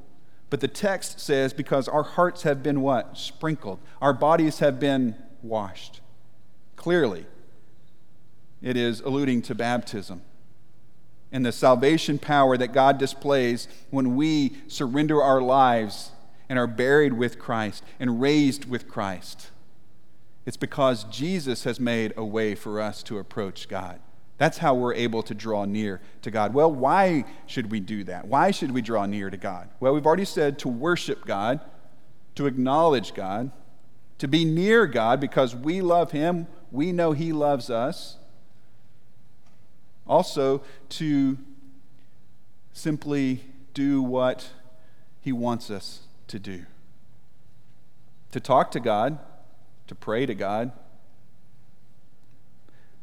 But 0.51 0.61
the 0.61 0.69
text 0.69 1.21
says 1.21 1.53
because 1.53 1.89
our 1.89 2.03
hearts 2.03 2.43
have 2.43 2.63
been 2.63 2.81
what? 2.81 3.17
Sprinkled. 3.19 3.81
Our 4.01 4.13
bodies 4.13 4.59
have 4.59 4.79
been 4.79 5.17
washed. 5.43 6.01
Clearly, 6.77 7.27
it 8.63 8.77
is 8.77 9.01
alluding 9.01 9.43
to 9.43 9.55
baptism 9.55 10.23
and 11.35 11.45
the 11.45 11.51
salvation 11.51 12.17
power 12.17 12.57
that 12.57 12.73
God 12.73 12.97
displays 12.97 13.67
when 13.91 14.15
we 14.15 14.57
surrender 14.69 15.21
our 15.21 15.41
lives 15.41 16.13
and 16.49 16.59
are 16.59 16.69
buried 16.69 17.13
with 17.13 17.41
Christ 17.41 17.83
and 17.99 18.21
raised 18.21 18.67
with 18.67 18.87
Christ. 18.87 19.51
It's 20.47 20.57
because 20.57 21.03
Jesus 21.05 21.65
has 21.65 21.81
made 21.81 22.13
a 22.17 22.25
way 22.25 22.55
for 22.55 22.81
us 22.81 23.03
to 23.05 23.19
approach 23.19 23.69
God. 23.69 23.99
That's 24.37 24.59
how 24.59 24.75
we're 24.75 24.95
able 24.95 25.23
to 25.23 25.35
draw 25.35 25.65
near 25.65 26.01
to 26.23 26.31
God. 26.31 26.55
Well, 26.55 26.73
why 26.73 27.25
should 27.47 27.71
we 27.71 27.81
do 27.81 28.05
that? 28.05 28.27
Why 28.27 28.51
should 28.51 28.73
we 28.73 28.83
draw 28.83 29.07
near 29.07 29.31
to 29.31 29.37
God? 29.37 29.69
Well, 29.79 29.95
we've 29.95 30.07
already 30.07 30.25
said 30.25 30.59
to 30.61 30.69
worship 30.69 31.25
God, 31.25 31.61
to 32.35 32.47
acknowledge 32.47 33.15
God, 33.15 33.53
to 34.19 34.27
be 34.27 34.45
near 34.45 34.87
God 34.87 35.21
because 35.21 35.55
we 35.55 35.81
love 35.81 36.11
Him, 36.11 36.49
we 36.73 36.91
know 36.91 37.13
He 37.13 37.33
loves 37.33 37.71
us. 37.71 38.17
Also, 40.07 40.63
to 40.91 41.39
simply 42.73 43.45
do 43.73 44.03
what 44.03 44.51
He 45.21 45.33
wants 45.33 45.71
us 45.71 46.01
to 46.27 46.39
do. 46.39 46.67
To 48.33 48.41
talk 48.41 48.73
to 48.73 48.81
God, 48.81 49.19
to 49.87 49.95
pray 49.95 50.27
to 50.27 50.35
God, 50.35 50.73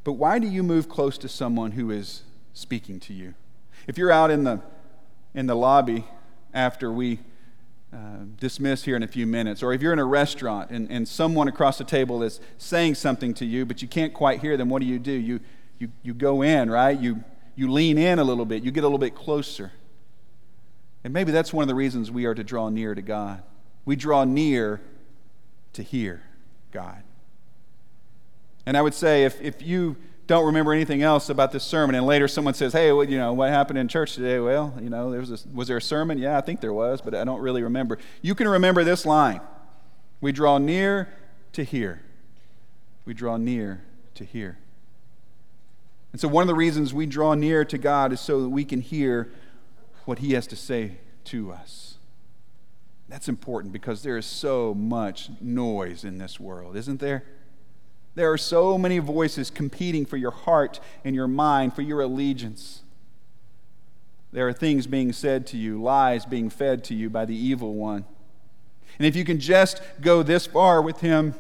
but 0.04 0.14
why 0.14 0.40
do 0.40 0.48
you 0.48 0.64
move 0.64 0.90
close 0.90 1.18
to 1.20 1.30
someone 1.30 1.72
who 1.72 1.92
is 1.92 2.24
speaking 2.54 3.00
to 3.02 3.14
you? 3.14 3.34
If 3.88 3.98
you're 3.98 4.12
out 4.12 4.32
in 4.32 4.44
the, 4.44 4.62
in 5.34 5.48
the 5.48 5.56
lobby 5.56 6.06
after 6.54 6.92
we 6.92 7.20
uh, 7.94 8.26
dismiss 8.40 8.84
here 8.84 8.96
in 8.96 9.04
a 9.04 9.08
few 9.08 9.28
minutes, 9.28 9.62
or 9.62 9.74
if 9.74 9.82
you're 9.82 9.94
in 9.94 10.00
a 10.00 10.06
restaurant 10.06 10.72
and, 10.72 10.90
and 10.90 11.08
someone 11.08 11.48
across 11.48 11.78
the 11.78 11.84
table 11.84 12.24
is 12.24 12.40
saying 12.58 12.96
something 12.96 13.34
to 13.36 13.46
you, 13.46 13.66
but 13.66 13.82
you 13.82 13.88
can't 13.88 14.14
quite 14.14 14.42
hear 14.42 14.58
them, 14.58 14.70
what 14.70 14.82
do 14.82 14.88
you 14.88 14.98
do? 14.98 15.12
You, 15.12 15.40
you, 15.78 15.92
you 16.04 16.14
go 16.14 16.42
in, 16.42 16.70
right? 16.70 16.98
You, 16.98 17.24
you 17.56 17.72
lean 17.72 17.98
in 17.98 18.18
a 18.18 18.24
little 18.24 18.46
bit, 18.46 18.64
you 18.64 18.72
get 18.72 18.84
a 18.84 18.88
little 18.88 18.98
bit 18.98 19.16
closer. 19.16 19.72
And 21.04 21.14
maybe 21.14 21.32
that's 21.32 21.52
one 21.52 21.64
of 21.64 21.68
the 21.68 21.76
reasons 21.76 22.12
we 22.12 22.26
are 22.26 22.36
to 22.36 22.44
draw 22.44 22.70
near 22.70 22.96
to 22.96 23.02
God. 23.02 23.44
We 23.86 23.96
draw 23.96 24.24
near 24.24 24.82
to 25.74 25.84
hear 25.84 26.22
God. 26.72 27.04
And 28.66 28.78
I 28.78 28.82
would 28.82 28.94
say 28.94 29.24
if, 29.24 29.42
if 29.42 29.62
you 29.62 29.98
don't 30.28 30.46
remember 30.46 30.72
anything 30.72 31.02
else 31.02 31.30
about 31.30 31.52
this 31.52 31.64
sermon, 31.64 31.96
and 31.96 32.06
later 32.06 32.28
someone 32.28 32.54
says, 32.54 32.74
hey, 32.74 32.92
well, 32.92 33.04
you 33.04 33.18
know, 33.18 33.34
what 33.34 33.50
happened 33.50 33.80
in 33.80 33.88
church 33.88 34.16
today? 34.16 34.40
Well, 34.40 34.74
you 34.82 34.90
know, 34.90 35.12
there 35.12 35.20
was, 35.20 35.32
a, 35.32 35.50
was 35.54 35.68
there 35.68 35.78
a 35.78 35.82
sermon? 35.82 36.18
Yeah, 36.18 36.38
I 36.38 36.42
think 36.42 36.62
there 36.62 36.74
was, 36.74 37.02
but 37.02 37.14
I 37.14 37.24
don't 37.24 37.42
really 37.42 37.64
remember. 37.64 37.98
You 38.22 38.36
can 38.36 38.48
remember 38.48 38.84
this 38.84 39.06
line 39.06 39.42
We 40.22 40.32
draw 40.32 40.58
near 40.58 41.10
to 41.54 41.64
hear. 41.64 42.02
We 43.06 43.14
draw 43.14 43.38
near 43.38 43.84
to 44.16 44.24
hear. 44.24 44.58
And 46.12 46.20
so, 46.20 46.28
one 46.28 46.44
of 46.44 46.48
the 46.48 46.56
reasons 46.56 46.94
we 46.94 47.06
draw 47.06 47.34
near 47.34 47.66
to 47.66 47.78
God 47.78 48.14
is 48.14 48.20
so 48.20 48.42
that 48.42 48.50
we 48.50 48.66
can 48.66 48.82
hear 48.82 49.32
what 50.06 50.20
He 50.20 50.34
has 50.34 50.46
to 50.48 50.56
say 50.56 50.98
to 51.26 51.52
us. 51.52 51.96
That's 53.08 53.28
important 53.28 53.74
because 53.74 54.04
there 54.04 54.18
is 54.18 54.26
so 54.26 54.74
much 54.74 55.30
noise 55.42 56.04
in 56.04 56.18
this 56.18 56.40
world, 56.40 56.76
isn't 56.78 57.00
there? 57.00 57.24
There 58.16 58.32
are 58.32 58.38
so 58.38 58.78
many 58.78 59.00
voices 59.00 59.50
competing 59.50 60.06
for 60.06 60.18
your 60.18 60.32
heart 60.32 60.80
and 61.06 61.16
your 61.16 61.28
mind, 61.28 61.74
for 61.74 61.82
your 61.82 62.02
allegiance. 62.02 62.82
There 64.34 64.48
are 64.48 64.54
things 64.54 64.88
being 64.88 65.14
said 65.14 65.48
to 65.48 65.58
you, 65.58 65.82
lies 65.82 66.26
being 66.26 66.50
fed 66.50 66.84
to 66.86 66.96
you 66.96 67.10
by 67.10 67.26
the 67.26 67.36
evil 67.36 67.74
one. 67.74 68.06
And 68.98 69.08
if 69.08 69.16
you 69.16 69.24
can 69.24 69.40
just 69.40 69.82
go 70.02 70.24
this 70.24 70.46
far 70.46 70.82
with 70.82 71.00
him, 71.00 71.36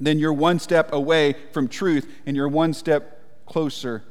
then 0.00 0.18
you're 0.18 0.32
one 0.32 0.58
step 0.58 0.92
away 0.92 1.36
from 1.52 1.68
truth 1.68 2.10
and 2.26 2.36
you're 2.36 2.48
one 2.48 2.74
step 2.74 3.46
closer 3.46 4.02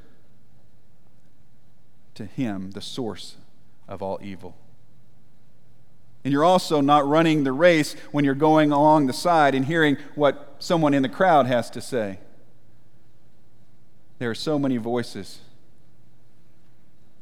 to 2.16 2.26
him, 2.26 2.72
the 2.72 2.82
source 2.82 3.36
of 3.88 4.02
all 4.02 4.20
evil. 4.22 4.56
And 6.24 6.32
you're 6.32 6.44
also 6.44 6.82
not 6.82 7.08
running 7.08 7.44
the 7.44 7.52
race 7.52 7.94
when 8.12 8.24
you're 8.24 8.36
going 8.36 8.72
along 8.72 9.08
the 9.08 9.14
side 9.14 9.56
and 9.56 9.66
hearing 9.66 9.98
what 10.16 10.56
someone 10.60 10.94
in 10.94 11.02
the 11.02 11.10
crowd 11.10 11.48
has 11.48 11.70
to 11.72 11.82
say. 11.82 12.20
There 14.20 14.30
are 14.30 14.36
so 14.36 14.60
many 14.60 14.78
voices. 14.78 15.40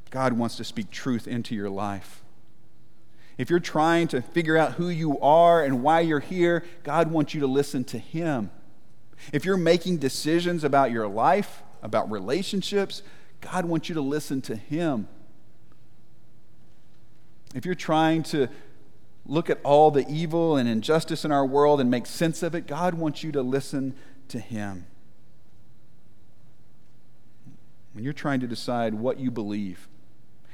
God 0.10 0.34
wants 0.34 0.58
to 0.58 0.64
speak 0.64 0.92
truth 0.92 1.28
into 1.28 1.56
your 1.56 1.70
life. 1.70 2.24
If 3.38 3.50
you're 3.50 3.62
trying 3.62 4.10
to 4.10 4.22
figure 4.22 4.58
out 4.58 4.74
who 4.74 4.90
you 4.90 5.18
are 5.22 5.64
and 5.64 5.82
why 5.82 6.02
you're 6.02 6.20
here, 6.20 6.66
God 6.84 7.10
wants 7.10 7.34
you 7.34 7.40
to 7.40 7.48
listen 7.48 7.86
to 7.86 7.98
Him. 7.98 8.52
If 9.32 9.46
you're 9.46 9.56
making 9.56 10.00
decisions 10.00 10.66
about 10.66 10.92
your 10.92 11.08
life, 11.08 11.64
about 11.82 12.12
relationships, 12.12 13.02
God 13.40 13.64
wants 13.64 13.88
you 13.88 13.96
to 13.96 14.02
listen 14.02 14.42
to 14.42 14.58
Him. 14.58 15.08
If 17.56 17.66
you're 17.66 17.76
trying 17.76 18.24
to 18.24 18.50
look 19.26 19.50
at 19.50 19.60
all 19.64 19.92
the 19.92 20.08
evil 20.10 20.58
and 20.58 20.68
injustice 20.68 21.24
in 21.24 21.32
our 21.32 21.46
world 21.46 21.80
and 21.80 21.90
make 21.90 22.06
sense 22.06 22.44
of 22.44 22.56
it. 22.56 22.68
God 22.68 22.96
wants 22.96 23.24
you 23.24 23.32
to 23.32 23.42
listen 23.42 23.96
to 24.30 24.40
Him. 24.40 24.86
When 27.94 28.04
you're 28.04 28.14
trying 28.14 28.40
to 28.40 28.48
decide 28.48 28.94
what 28.94 29.20
you 29.20 29.32
believe 29.32 29.88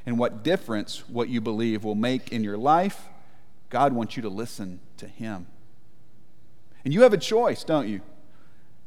and 0.05 0.17
what 0.17 0.43
difference 0.43 1.07
what 1.07 1.29
you 1.29 1.41
believe 1.41 1.83
will 1.83 1.95
make 1.95 2.31
in 2.31 2.43
your 2.43 2.57
life, 2.57 3.07
God 3.69 3.93
wants 3.93 4.15
you 4.15 4.21
to 4.23 4.29
listen 4.29 4.79
to 4.97 5.07
Him. 5.07 5.47
And 6.83 6.93
you 6.93 7.01
have 7.01 7.13
a 7.13 7.17
choice, 7.17 7.63
don't 7.63 7.87
you? 7.87 8.01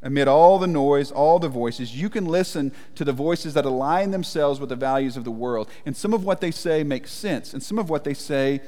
Amid 0.01 0.29
all 0.29 0.61
the 0.61 0.69
noise, 0.69 1.11
all 1.11 1.41
the 1.41 1.49
voices, 1.49 2.01
you 2.01 2.09
can 2.09 2.25
listen 2.25 2.73
to 2.95 3.05
the 3.05 3.13
voices 3.13 3.55
that 3.55 3.65
align 3.65 4.13
themselves 4.13 4.61
with 4.61 4.69
the 4.69 4.77
values 4.77 5.17
of 5.17 5.25
the 5.25 5.31
world. 5.33 5.69
And 5.85 5.97
some 5.97 6.15
of 6.15 6.25
what 6.25 6.41
they 6.41 6.53
say 6.53 6.85
makes 6.85 7.11
sense, 7.11 7.53
and 7.53 7.61
some 7.61 7.79
of 7.79 7.91
what 7.91 8.05
they 8.05 8.15
say 8.15 8.61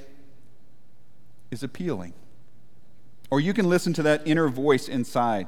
is 1.51 1.63
appealing. 1.63 2.15
Or 3.31 3.41
you 3.41 3.53
can 3.53 3.69
listen 3.69 3.93
to 3.95 4.03
that 4.03 4.27
inner 4.27 4.49
voice 4.49 4.89
inside, 4.89 5.47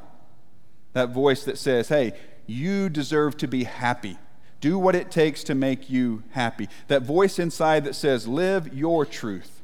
that 0.93 1.11
voice 1.11 1.45
that 1.45 1.59
says, 1.59 1.89
hey, 1.89 2.13
you 2.47 2.89
deserve 2.89 3.37
to 3.39 3.49
be 3.49 3.65
happy. 3.65 4.19
Do 4.61 4.79
what 4.79 4.95
it 4.95 5.11
takes 5.11 5.43
to 5.45 5.55
make 5.55 5.91
you 5.91 6.23
happy. 6.31 6.69
That 6.89 7.03
voice 7.03 7.39
inside 7.39 7.85
that 7.85 7.95
says, 7.95 8.29
live 8.29 8.73
your 8.73 9.05
truth. 9.05 9.63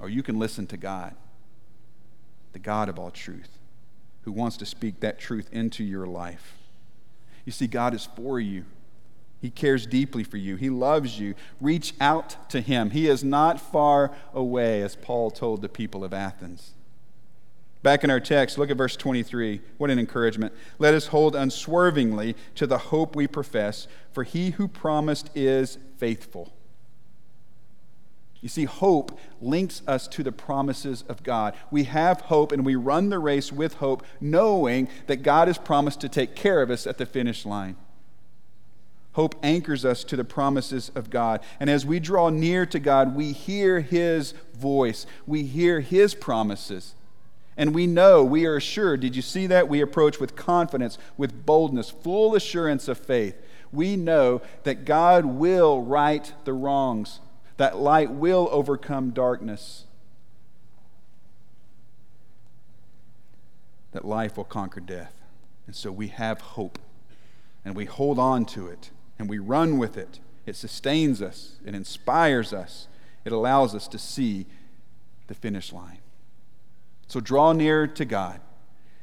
Or 0.00 0.08
you 0.08 0.22
can 0.22 0.38
listen 0.38 0.66
to 0.68 0.76
God, 0.76 1.14
the 2.52 2.58
God 2.58 2.88
of 2.88 2.98
all 2.98 3.10
truth 3.10 3.58
who 4.22 4.32
wants 4.32 4.56
to 4.56 4.66
speak 4.66 5.00
that 5.00 5.18
truth 5.18 5.48
into 5.52 5.84
your 5.84 6.06
life. 6.06 6.56
You 7.44 7.52
see, 7.52 7.66
God 7.66 7.92
is 7.92 8.08
for 8.16 8.40
you. 8.40 8.64
He 9.42 9.50
cares 9.50 9.86
deeply 9.86 10.22
for 10.22 10.36
you. 10.36 10.54
He 10.54 10.70
loves 10.70 11.18
you. 11.18 11.34
Reach 11.60 11.94
out 12.00 12.48
to 12.50 12.60
him. 12.60 12.90
He 12.90 13.08
is 13.08 13.24
not 13.24 13.60
far 13.60 14.12
away, 14.32 14.82
as 14.82 14.94
Paul 14.94 15.32
told 15.32 15.62
the 15.62 15.68
people 15.68 16.04
of 16.04 16.14
Athens. 16.14 16.74
Back 17.82 18.04
in 18.04 18.10
our 18.10 18.20
text, 18.20 18.56
look 18.56 18.70
at 18.70 18.76
verse 18.76 18.94
23. 18.94 19.60
What 19.78 19.90
an 19.90 19.98
encouragement. 19.98 20.54
Let 20.78 20.94
us 20.94 21.08
hold 21.08 21.34
unswervingly 21.34 22.36
to 22.54 22.68
the 22.68 22.78
hope 22.78 23.16
we 23.16 23.26
profess, 23.26 23.88
for 24.12 24.22
he 24.22 24.50
who 24.50 24.68
promised 24.68 25.28
is 25.34 25.76
faithful. 25.98 26.52
You 28.40 28.48
see, 28.48 28.64
hope 28.64 29.18
links 29.40 29.82
us 29.88 30.06
to 30.08 30.22
the 30.22 30.30
promises 30.30 31.02
of 31.08 31.24
God. 31.24 31.54
We 31.72 31.84
have 31.84 32.20
hope 32.20 32.52
and 32.52 32.64
we 32.64 32.76
run 32.76 33.08
the 33.08 33.18
race 33.18 33.50
with 33.50 33.74
hope, 33.74 34.06
knowing 34.20 34.88
that 35.08 35.24
God 35.24 35.48
has 35.48 35.58
promised 35.58 36.00
to 36.02 36.08
take 36.08 36.36
care 36.36 36.62
of 36.62 36.70
us 36.70 36.86
at 36.86 36.98
the 36.98 37.06
finish 37.06 37.44
line. 37.44 37.74
Hope 39.12 39.34
anchors 39.42 39.84
us 39.84 40.04
to 40.04 40.16
the 40.16 40.24
promises 40.24 40.90
of 40.94 41.10
God. 41.10 41.40
And 41.60 41.68
as 41.68 41.84
we 41.84 42.00
draw 42.00 42.30
near 42.30 42.64
to 42.66 42.78
God, 42.78 43.14
we 43.14 43.32
hear 43.32 43.80
His 43.80 44.32
voice, 44.54 45.06
we 45.26 45.44
hear 45.44 45.80
His 45.80 46.14
promises. 46.14 46.94
And 47.54 47.74
we 47.74 47.86
know, 47.86 48.24
we 48.24 48.46
are 48.46 48.56
assured. 48.56 49.00
Did 49.00 49.14
you 49.14 49.20
see 49.20 49.46
that? 49.48 49.68
We 49.68 49.82
approach 49.82 50.18
with 50.18 50.34
confidence, 50.34 50.96
with 51.18 51.44
boldness, 51.44 51.90
full 51.90 52.34
assurance 52.34 52.88
of 52.88 52.96
faith. 52.96 53.36
We 53.70 53.94
know 53.96 54.40
that 54.62 54.86
God 54.86 55.26
will 55.26 55.82
right 55.82 56.32
the 56.44 56.54
wrongs 56.54 57.20
that 57.62 57.78
light 57.78 58.10
will 58.10 58.48
overcome 58.50 59.10
darkness, 59.10 59.84
that 63.92 64.04
life 64.04 64.36
will 64.36 64.44
conquer 64.44 64.80
death. 64.80 65.14
And 65.66 65.76
so 65.76 65.92
we 65.92 66.08
have 66.08 66.40
hope, 66.40 66.78
and 67.64 67.76
we 67.76 67.84
hold 67.84 68.18
on 68.18 68.46
to 68.46 68.66
it, 68.66 68.90
and 69.22 69.30
we 69.30 69.38
run 69.38 69.78
with 69.78 69.96
it. 69.96 70.18
It 70.44 70.56
sustains 70.56 71.22
us, 71.22 71.56
it 71.64 71.74
inspires 71.74 72.52
us, 72.52 72.88
it 73.24 73.32
allows 73.32 73.74
us 73.74 73.86
to 73.88 73.98
see 73.98 74.46
the 75.28 75.34
finish 75.34 75.72
line. 75.72 75.98
So 77.06 77.20
draw 77.20 77.52
near 77.52 77.86
to 77.86 78.04
God. 78.04 78.40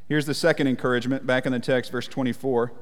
Here's 0.08 0.25
the 0.25 0.34
second 0.34 0.67
encouragement 0.67 1.25
back 1.25 1.45
in 1.45 1.53
the 1.53 1.60
text, 1.60 1.91
verse 1.91 2.08
24. 2.08 2.73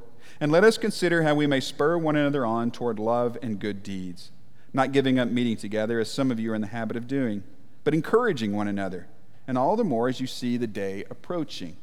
And 0.41 0.51
let 0.51 0.63
us 0.63 0.77
consider 0.77 1.23
how 1.23 1.35
we 1.35 1.45
may 1.47 1.59
spur 1.59 1.97
one 1.97 2.15
another 2.15 2.45
on 2.45 2.71
toward 2.71 2.99
love 2.99 3.37
and 3.41 3.59
good 3.59 3.83
deeds 3.83 4.31
not 4.73 4.91
giving 4.91 5.19
up 5.19 5.29
meeting 5.29 5.57
together, 5.57 5.99
as 5.99 6.11
some 6.11 6.31
of 6.31 6.39
you 6.39 6.51
are 6.51 6.55
in 6.55 6.61
the 6.61 6.67
habit 6.67 6.97
of 6.97 7.07
doing, 7.07 7.43
but 7.83 7.93
encouraging 7.93 8.55
one 8.55 8.67
another, 8.67 9.07
and 9.47 9.57
all 9.57 9.75
the 9.75 9.83
more 9.83 10.07
as 10.07 10.19
you 10.19 10.27
see 10.27 10.57
the 10.57 10.67
day 10.67 11.03
approaching. 11.09 11.77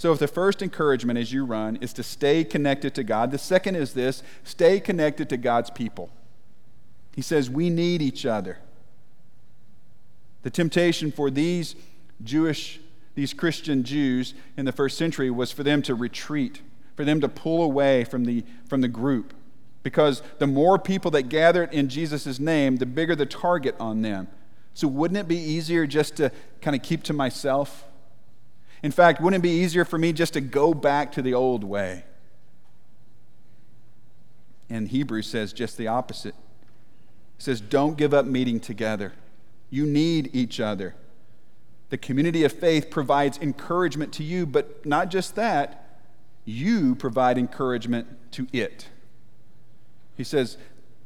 So, 0.00 0.12
if 0.12 0.18
the 0.18 0.26
first 0.26 0.62
encouragement 0.62 1.18
as 1.18 1.30
you 1.30 1.44
run 1.44 1.76
is 1.82 1.92
to 1.92 2.02
stay 2.02 2.42
connected 2.42 2.94
to 2.94 3.04
God, 3.04 3.30
the 3.30 3.36
second 3.36 3.76
is 3.76 3.92
this 3.92 4.22
stay 4.44 4.80
connected 4.80 5.28
to 5.28 5.36
God's 5.36 5.68
people. 5.68 6.08
He 7.14 7.20
says, 7.20 7.50
We 7.50 7.68
need 7.68 8.00
each 8.00 8.24
other. 8.24 8.60
The 10.42 10.48
temptation 10.48 11.12
for 11.12 11.30
these 11.30 11.76
Jewish, 12.24 12.80
these 13.14 13.34
Christian 13.34 13.84
Jews 13.84 14.32
in 14.56 14.64
the 14.64 14.72
first 14.72 14.96
century 14.96 15.30
was 15.30 15.52
for 15.52 15.64
them 15.64 15.82
to 15.82 15.94
retreat, 15.94 16.62
for 16.96 17.04
them 17.04 17.20
to 17.20 17.28
pull 17.28 17.62
away 17.62 18.04
from 18.04 18.24
the, 18.24 18.42
from 18.66 18.80
the 18.80 18.88
group 18.88 19.34
because 19.82 20.22
the 20.38 20.46
more 20.46 20.78
people 20.78 21.10
that 21.10 21.24
gathered 21.24 21.74
in 21.74 21.90
Jesus' 21.90 22.40
name, 22.40 22.76
the 22.76 22.86
bigger 22.86 23.14
the 23.14 23.26
target 23.26 23.76
on 23.78 24.00
them. 24.00 24.28
So, 24.72 24.88
wouldn't 24.88 25.20
it 25.20 25.28
be 25.28 25.36
easier 25.36 25.86
just 25.86 26.16
to 26.16 26.32
kind 26.62 26.74
of 26.74 26.82
keep 26.82 27.02
to 27.02 27.12
myself? 27.12 27.84
In 28.82 28.90
fact, 28.90 29.20
wouldn't 29.20 29.40
it 29.40 29.42
be 29.42 29.50
easier 29.50 29.84
for 29.84 29.98
me 29.98 30.12
just 30.12 30.32
to 30.34 30.40
go 30.40 30.72
back 30.72 31.12
to 31.12 31.22
the 31.22 31.34
old 31.34 31.64
way? 31.64 32.04
And 34.70 34.88
Hebrews 34.88 35.26
says 35.26 35.52
just 35.52 35.76
the 35.76 35.88
opposite. 35.88 36.34
It 37.38 37.42
says, 37.42 37.60
Don't 37.60 37.96
give 37.96 38.14
up 38.14 38.24
meeting 38.24 38.60
together. 38.60 39.12
You 39.68 39.86
need 39.86 40.30
each 40.32 40.60
other. 40.60 40.94
The 41.90 41.98
community 41.98 42.44
of 42.44 42.52
faith 42.52 42.88
provides 42.88 43.36
encouragement 43.38 44.12
to 44.14 44.22
you, 44.22 44.46
but 44.46 44.86
not 44.86 45.10
just 45.10 45.34
that, 45.34 46.00
you 46.44 46.94
provide 46.94 47.36
encouragement 47.36 48.06
to 48.32 48.46
it. 48.52 48.86
He 50.16 50.24
says, 50.24 50.56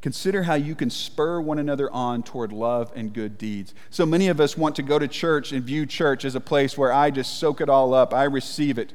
Consider 0.05 0.43
how 0.43 0.53
you 0.53 0.75
can 0.75 0.91
spur 0.91 1.41
one 1.41 1.59
another 1.59 1.91
on 1.91 2.23
toward 2.23 2.53
love 2.53 2.93
and 2.95 3.15
good 3.15 3.39
deeds. 3.39 3.73
So 3.89 4.05
many 4.05 4.29
of 4.29 4.39
us 4.39 4.55
want 4.55 4.77
to 4.77 4.83
go 4.83 4.99
to 4.99 5.09
church 5.09 5.51
and 5.51 5.65
view 5.65 5.87
church 5.87 6.27
as 6.27 6.35
a 6.35 6.41
place 6.41 6.77
where 6.77 6.93
I 6.93 7.11
just 7.11 7.39
soak 7.39 7.63
it 7.63 7.71
all 7.71 7.95
up, 7.95 8.13
I 8.13 8.25
receive 8.25 8.77
it. 8.77 8.93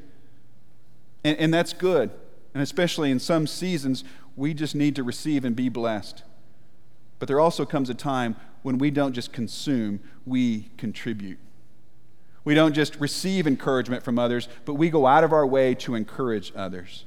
And, 1.24 1.36
and 1.40 1.52
that's 1.52 1.74
good. 1.74 2.12
And 2.54 2.62
especially 2.62 3.10
in 3.10 3.18
some 3.18 3.48
seasons, 3.48 4.04
we 4.36 4.54
just 4.54 4.76
need 4.76 4.96
to 4.98 5.04
receive 5.04 5.46
and 5.46 5.56
be 5.56 5.68
blessed. 5.68 6.22
But 7.18 7.28
there 7.28 7.40
also 7.40 7.66
comes 7.66 7.90
a 7.90 7.96
time 7.96 8.36
when 8.62 8.78
we 8.78 8.92
don't 8.92 9.14
just 9.14 9.34
consume, 9.34 10.02
we 10.28 10.70
contribute. 10.78 11.40
We 12.44 12.54
don't 12.54 12.74
just 12.74 12.96
receive 12.98 13.48
encouragement 13.48 14.04
from 14.04 14.20
others, 14.20 14.48
but 14.64 14.76
we 14.76 14.92
go 14.92 15.08
out 15.08 15.24
of 15.24 15.34
our 15.34 15.48
way 15.48 15.74
to 15.74 15.96
encourage 15.96 16.54
others. 16.56 17.06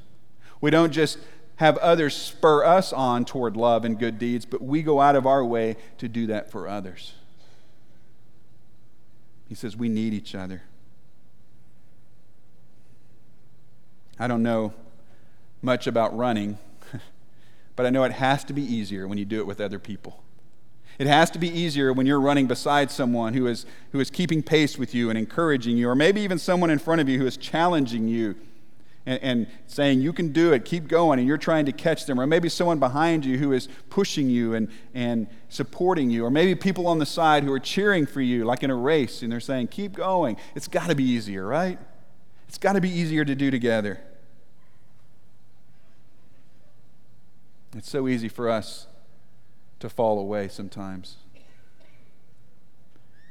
We 0.61 0.73
don't 0.73 0.91
just 0.91 1.19
have 1.62 1.79
others 1.79 2.16
spur 2.16 2.64
us 2.64 2.92
on 2.92 3.25
toward 3.25 3.57
love 3.57 3.85
and 3.85 3.96
good 3.96 4.18
deeds, 4.18 4.44
but 4.44 4.61
we 4.61 4.83
go 4.83 5.01
out 5.01 5.14
of 5.14 5.27
our 5.27 5.44
way 5.44 5.77
to 5.96 6.09
do 6.09 6.27
that 6.27 6.51
for 6.51 6.66
others. 6.66 7.14
He 9.48 9.55
says 9.55 9.77
we 9.77 9.88
need 9.88 10.12
each 10.12 10.35
other. 10.35 10.62
I 14.18 14.27
don't 14.27 14.42
know 14.42 14.75
much 15.62 15.87
about 15.87 16.16
running, 16.16 16.59
but 17.77 17.87
I 17.87 17.90
know 17.90 18.03
it 18.03 18.12
has 18.12 18.42
to 18.44 18.53
be 18.53 18.62
easier 18.62 19.07
when 19.07 19.16
you 19.16 19.25
do 19.25 19.38
it 19.38 19.46
with 19.46 19.61
other 19.61 19.79
people. 19.79 20.25
It 20.98 21.07
has 21.07 21.31
to 21.31 21.38
be 21.38 21.48
easier 21.48 21.92
when 21.92 22.07
you're 22.07 22.20
running 22.20 22.48
beside 22.48 22.90
someone 22.90 23.35
who 23.35 23.46
is, 23.46 23.66
who 23.92 24.01
is 24.01 24.11
keeping 24.11 24.42
pace 24.42 24.79
with 24.79 24.96
you 24.96 25.11
and 25.11 25.18
encouraging 25.18 25.77
you, 25.77 25.88
or 25.88 25.94
maybe 25.94 26.22
even 26.22 26.40
someone 26.40 26.70
in 26.70 26.81
front 26.81 27.01
of 27.01 27.09
you 27.09 27.20
who 27.20 27.27
is 27.27 27.37
challenging 27.37 28.09
you 28.09 28.35
and, 29.05 29.23
and, 29.23 29.47
saying, 29.67 30.01
You 30.01 30.12
can 30.12 30.33
do 30.33 30.53
it, 30.53 30.65
keep 30.65 30.88
going, 30.88 31.19
and 31.19 31.27
you're 31.27 31.38
trying 31.38 31.67
to 31.67 31.73
catch 31.73 32.07
them. 32.07 32.21
Or 32.21 32.27
maybe 32.27 32.49
someone 32.49 32.79
behind 32.79 33.25
you 33.25 33.38
who 33.38 33.53
is 33.53 33.69
pushing 33.91 34.31
you 34.31 34.55
and, 34.55 34.69
and 34.95 35.27
supporting 35.49 36.11
you. 36.11 36.25
Or 36.25 36.31
maybe 36.31 36.55
people 36.55 36.87
on 36.87 36.99
the 36.99 37.07
side 37.07 37.45
who 37.45 37.53
are 37.53 37.61
cheering 37.61 38.07
for 38.07 38.21
you, 38.21 38.45
like 38.45 38.62
in 38.62 38.71
a 38.71 38.77
race, 38.77 39.23
and 39.23 39.33
they're 39.33 39.41
saying, 39.41 39.69
Keep 39.69 39.95
going. 39.95 40.37
It's 40.55 40.69
got 40.69 40.88
to 40.88 40.95
be 40.95 41.05
easier, 41.05 41.47
right? 41.47 41.79
It's 42.49 42.59
got 42.59 42.75
to 42.75 42.81
be 42.81 42.91
easier 42.91 43.25
to 43.25 43.35
do 43.35 43.51
together. 43.51 44.01
It's 47.75 47.91
so 47.91 48.07
easy 48.07 48.29
for 48.29 48.51
us 48.51 48.87
to 49.81 49.88
fall 49.88 50.19
away 50.19 50.49
sometimes. 50.49 51.17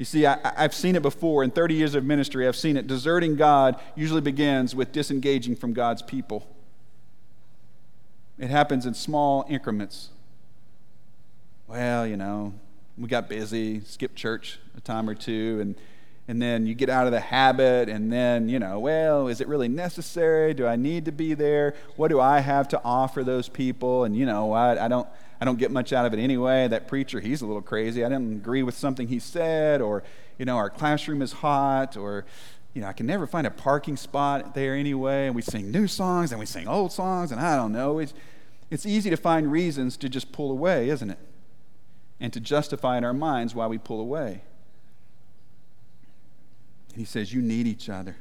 You 0.01 0.05
see, 0.05 0.25
I, 0.25 0.39
have 0.57 0.73
seen 0.73 0.95
it 0.95 1.03
before. 1.03 1.43
In 1.43 1.51
30 1.51 1.75
years 1.75 1.93
of 1.93 2.03
ministry, 2.03 2.47
I've 2.47 2.55
seen 2.55 2.75
it. 2.75 2.87
Deserting 2.87 3.35
God 3.35 3.79
usually 3.95 4.19
begins 4.19 4.73
with 4.73 4.91
disengaging 4.91 5.55
from 5.55 5.73
God's 5.73 6.01
people. 6.01 6.47
It 8.39 8.49
happens 8.49 8.87
in 8.87 8.95
small 8.95 9.45
increments. 9.47 10.09
Well, 11.67 12.07
you 12.07 12.17
know, 12.17 12.55
we 12.97 13.09
got 13.09 13.29
busy, 13.29 13.81
skipped 13.81 14.15
church 14.15 14.57
a 14.75 14.81
time 14.81 15.07
or 15.07 15.13
two, 15.13 15.59
and, 15.61 15.75
and 16.27 16.41
then 16.41 16.65
you 16.65 16.73
get 16.73 16.89
out 16.89 17.05
of 17.05 17.11
the 17.11 17.19
habit, 17.19 17.87
and 17.87 18.11
then, 18.11 18.49
you 18.49 18.57
know, 18.57 18.79
well, 18.79 19.27
is 19.27 19.39
it 19.39 19.47
really 19.47 19.67
necessary? 19.67 20.55
Do 20.55 20.65
I 20.65 20.77
need 20.77 21.05
to 21.05 21.11
be 21.11 21.35
there? 21.35 21.75
What 21.95 22.07
do 22.07 22.19
I 22.19 22.39
have 22.39 22.67
to 22.69 22.81
offer 22.83 23.23
those 23.23 23.47
people? 23.47 24.05
And, 24.05 24.17
you 24.17 24.25
know, 24.25 24.51
I, 24.51 24.85
I 24.85 24.87
don't. 24.87 25.07
I 25.41 25.45
don't 25.45 25.57
get 25.57 25.71
much 25.71 25.91
out 25.91 26.05
of 26.05 26.13
it 26.13 26.19
anyway. 26.19 26.67
That 26.67 26.87
preacher, 26.87 27.19
he's 27.19 27.41
a 27.41 27.47
little 27.47 27.63
crazy. 27.63 28.05
I 28.05 28.09
didn't 28.09 28.31
agree 28.31 28.61
with 28.61 28.77
something 28.77 29.07
he 29.07 29.17
said, 29.17 29.81
or, 29.81 30.03
you 30.37 30.45
know, 30.45 30.55
our 30.55 30.69
classroom 30.69 31.23
is 31.23 31.33
hot, 31.33 31.97
or, 31.97 32.25
you 32.75 32.81
know, 32.81 32.87
I 32.87 32.93
can 32.93 33.07
never 33.07 33.25
find 33.25 33.47
a 33.47 33.51
parking 33.51 33.97
spot 33.97 34.53
there 34.53 34.75
anyway. 34.75 35.25
And 35.25 35.35
we 35.35 35.41
sing 35.41 35.71
new 35.71 35.87
songs 35.87 36.31
and 36.31 36.39
we 36.39 36.45
sing 36.45 36.67
old 36.67 36.91
songs, 36.91 37.31
and 37.31 37.41
I 37.41 37.55
don't 37.55 37.71
know. 37.71 37.97
It's, 37.97 38.13
it's 38.69 38.85
easy 38.85 39.09
to 39.09 39.17
find 39.17 39.51
reasons 39.51 39.97
to 39.97 40.09
just 40.09 40.31
pull 40.31 40.51
away, 40.51 40.89
isn't 40.89 41.09
it? 41.09 41.19
And 42.19 42.31
to 42.33 42.39
justify 42.39 42.99
in 42.99 43.03
our 43.03 43.13
minds 43.13 43.55
why 43.55 43.65
we 43.65 43.79
pull 43.79 43.99
away. 43.99 44.43
And 46.89 46.99
he 46.99 47.05
says, 47.05 47.33
You 47.33 47.41
need 47.41 47.65
each 47.65 47.89
other. 47.89 48.15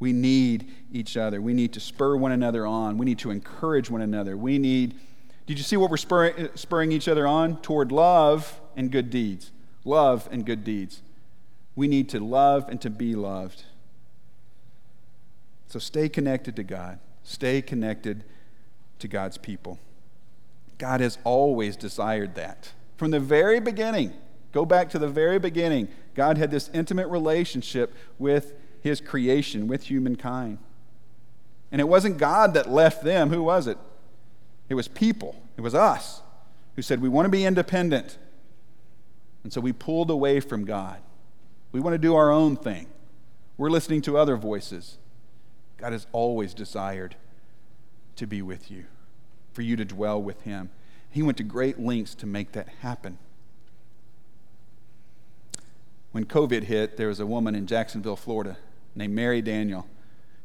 We 0.00 0.14
need 0.14 0.70
each 0.92 1.16
other. 1.16 1.42
We 1.42 1.52
need 1.52 1.72
to 1.74 1.80
spur 1.80 2.16
one 2.16 2.32
another 2.32 2.64
on. 2.64 2.96
We 2.96 3.04
need 3.04 3.18
to 3.18 3.30
encourage 3.30 3.90
one 3.90 4.00
another. 4.00 4.36
We 4.36 4.58
need, 4.58 4.94
did 5.48 5.56
you 5.56 5.64
see 5.64 5.78
what 5.78 5.90
we're 5.90 5.96
spurring, 5.96 6.34
uh, 6.38 6.48
spurring 6.56 6.92
each 6.92 7.08
other 7.08 7.26
on? 7.26 7.56
Toward 7.62 7.90
love 7.90 8.60
and 8.76 8.92
good 8.92 9.08
deeds. 9.08 9.50
Love 9.82 10.28
and 10.30 10.44
good 10.44 10.62
deeds. 10.62 11.00
We 11.74 11.88
need 11.88 12.10
to 12.10 12.20
love 12.20 12.68
and 12.68 12.78
to 12.82 12.90
be 12.90 13.14
loved. 13.14 13.64
So 15.68 15.78
stay 15.78 16.10
connected 16.10 16.54
to 16.56 16.62
God. 16.62 16.98
Stay 17.22 17.62
connected 17.62 18.24
to 18.98 19.08
God's 19.08 19.38
people. 19.38 19.78
God 20.76 21.00
has 21.00 21.16
always 21.24 21.76
desired 21.76 22.34
that. 22.34 22.72
From 22.98 23.10
the 23.10 23.20
very 23.20 23.58
beginning, 23.58 24.12
go 24.52 24.66
back 24.66 24.90
to 24.90 24.98
the 24.98 25.08
very 25.08 25.38
beginning, 25.38 25.88
God 26.14 26.36
had 26.36 26.50
this 26.50 26.68
intimate 26.74 27.08
relationship 27.08 27.94
with 28.18 28.52
his 28.82 29.00
creation, 29.00 29.66
with 29.66 29.84
humankind. 29.84 30.58
And 31.72 31.80
it 31.80 31.88
wasn't 31.88 32.18
God 32.18 32.52
that 32.52 32.70
left 32.70 33.02
them. 33.02 33.30
Who 33.30 33.42
was 33.42 33.66
it? 33.66 33.78
It 34.68 34.74
was 34.74 34.88
people. 34.88 35.40
It 35.56 35.60
was 35.60 35.74
us 35.74 36.22
who 36.76 36.82
said, 36.82 37.00
We 37.00 37.08
want 37.08 37.26
to 37.26 37.30
be 37.30 37.44
independent. 37.44 38.18
And 39.44 39.52
so 39.52 39.60
we 39.60 39.72
pulled 39.72 40.10
away 40.10 40.40
from 40.40 40.64
God. 40.64 40.98
We 41.72 41.80
want 41.80 41.94
to 41.94 41.98
do 41.98 42.14
our 42.14 42.30
own 42.30 42.56
thing. 42.56 42.86
We're 43.56 43.70
listening 43.70 44.02
to 44.02 44.18
other 44.18 44.36
voices. 44.36 44.98
God 45.76 45.92
has 45.92 46.06
always 46.12 46.54
desired 46.54 47.16
to 48.16 48.26
be 48.26 48.42
with 48.42 48.70
you, 48.70 48.86
for 49.52 49.62
you 49.62 49.76
to 49.76 49.84
dwell 49.84 50.20
with 50.20 50.42
Him. 50.42 50.70
He 51.10 51.22
went 51.22 51.38
to 51.38 51.44
great 51.44 51.80
lengths 51.80 52.14
to 52.16 52.26
make 52.26 52.52
that 52.52 52.68
happen 52.80 53.18
when 56.12 56.24
COVID 56.24 56.64
hit, 56.64 56.96
there 56.96 57.08
was 57.08 57.20
a 57.20 57.26
woman 57.26 57.54
in 57.54 57.66
Jacksonville, 57.66 58.16
Florida, 58.16 58.56
named 58.94 59.14
Mary 59.14 59.42
Daniel, 59.42 59.86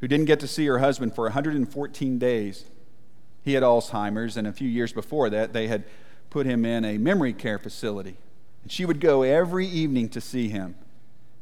who 0.02 0.08
didn't 0.08 0.26
get 0.26 0.40
to 0.42 0.48
see 0.48 0.66
her 0.66 0.80
husband 0.80 1.16
for 1.16 1.24
114 1.24 2.20
days. 2.20 2.66
He 3.44 3.54
had 3.54 3.64
Alzheimer's, 3.64 4.38
and 4.38 4.48
a 4.48 4.54
few 4.54 4.70
years 4.70 4.94
before 4.94 5.30
that, 5.30 5.54
they 5.54 5.68
had 5.68 5.84
put 6.30 6.46
him 6.46 6.66
in 6.66 6.86
a 6.86 6.98
memory 6.98 7.34
care 7.34 7.60
facility. 7.60 8.18
And 8.64 8.72
she 8.72 8.86
would 8.86 9.00
go 9.00 9.24
every 9.24 9.68
evening 9.68 10.10
to 10.10 10.22
see 10.22 10.50
him. 10.50 10.76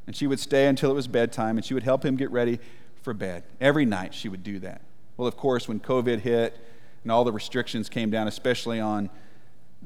And 0.08 0.16
she 0.16 0.28
would 0.28 0.40
stay 0.40 0.68
until 0.68 0.92
it 0.92 0.96
was 0.96 1.08
bedtime, 1.08 1.58
and 1.58 1.66
she 1.66 1.74
would 1.74 1.84
help 1.84 2.04
him 2.04 2.16
get 2.16 2.32
ready 2.32 2.60
for 3.02 3.14
bed. 3.14 3.44
Every 3.60 3.86
night 3.86 4.14
she 4.14 4.30
would 4.30 4.44
do 4.44 4.60
that. 4.60 4.82
Well, 5.18 5.28
of 5.28 5.38
course, 5.38 5.68
when 5.68 5.80
COVID 5.80 6.20
hit 6.20 6.58
and 7.04 7.12
all 7.12 7.24
the 7.24 7.32
restrictions 7.32 7.90
came 7.90 8.10
down, 8.10 8.28
especially 8.28 8.80
on 8.80 9.10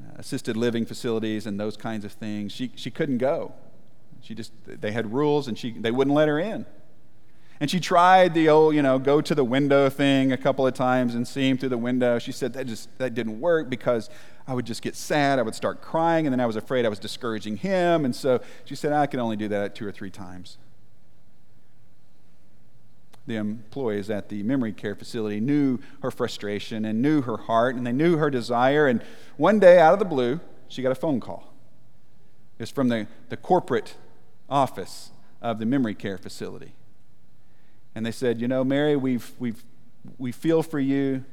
uh, 0.00 0.16
assisted 0.16 0.56
living 0.56 0.86
facilities 0.86 1.46
and 1.46 1.60
those 1.60 1.76
kinds 1.76 2.04
of 2.04 2.12
things, 2.12 2.52
she, 2.52 2.72
she 2.74 2.90
couldn't 2.90 3.18
go. 3.18 3.52
She 4.22 4.34
just, 4.34 4.52
they 4.66 4.92
had 4.92 5.12
rules 5.12 5.48
and 5.48 5.58
she, 5.58 5.72
they 5.72 5.90
wouldn't 5.90 6.14
let 6.14 6.28
her 6.28 6.38
in. 6.38 6.66
And 7.58 7.70
she 7.70 7.80
tried 7.80 8.34
the 8.34 8.48
old, 8.48 8.74
you 8.74 8.82
know, 8.82 8.98
go 8.98 9.20
to 9.20 9.34
the 9.34 9.44
window 9.44 9.88
thing 9.88 10.32
a 10.32 10.36
couple 10.36 10.66
of 10.66 10.74
times 10.74 11.14
and 11.14 11.26
see 11.26 11.48
him 11.48 11.56
through 11.56 11.70
the 11.70 11.78
window. 11.78 12.18
She 12.18 12.32
said 12.32 12.52
that 12.52 12.66
just, 12.66 12.88
that 12.98 13.14
didn't 13.14 13.40
work 13.40 13.70
because 13.70 14.10
I 14.46 14.54
would 14.54 14.66
just 14.66 14.82
get 14.82 14.94
sad. 14.94 15.38
I 15.38 15.42
would 15.42 15.54
start 15.54 15.80
crying 15.80 16.26
and 16.26 16.32
then 16.32 16.40
I 16.40 16.46
was 16.46 16.56
afraid 16.56 16.84
I 16.84 16.88
was 16.88 16.98
discouraging 16.98 17.56
him. 17.56 18.04
And 18.04 18.14
so 18.14 18.40
she 18.64 18.74
said, 18.74 18.92
I 18.92 19.06
can 19.06 19.20
only 19.20 19.36
do 19.36 19.48
that 19.48 19.74
two 19.74 19.86
or 19.86 19.92
three 19.92 20.10
times. 20.10 20.58
The 23.26 23.36
employees 23.36 24.08
at 24.10 24.28
the 24.28 24.42
memory 24.42 24.72
care 24.72 24.94
facility 24.94 25.40
knew 25.40 25.78
her 26.02 26.10
frustration 26.10 26.84
and 26.84 27.02
knew 27.02 27.22
her 27.22 27.38
heart 27.38 27.74
and 27.74 27.86
they 27.86 27.92
knew 27.92 28.18
her 28.18 28.30
desire. 28.30 28.86
And 28.86 29.02
one 29.36 29.58
day, 29.58 29.80
out 29.80 29.94
of 29.94 29.98
the 29.98 30.04
blue, 30.04 30.40
she 30.68 30.82
got 30.82 30.92
a 30.92 30.96
phone 30.96 31.20
call. 31.20 31.52
It 32.58 32.62
was 32.62 32.70
from 32.70 32.88
the, 32.88 33.08
the 33.28 33.36
corporate 33.36 33.94
office 34.48 35.10
of 35.42 35.58
the 35.58 35.66
memory 35.66 35.94
care 35.94 36.18
facility. 36.18 36.74
And 37.96 38.04
they 38.04 38.12
said, 38.12 38.40
You 38.42 38.46
know, 38.46 38.62
Mary, 38.62 38.94
we've, 38.94 39.32
we've, 39.38 39.64
we 40.18 40.30
feel 40.30 40.62
for 40.62 40.78
you. 40.78 41.24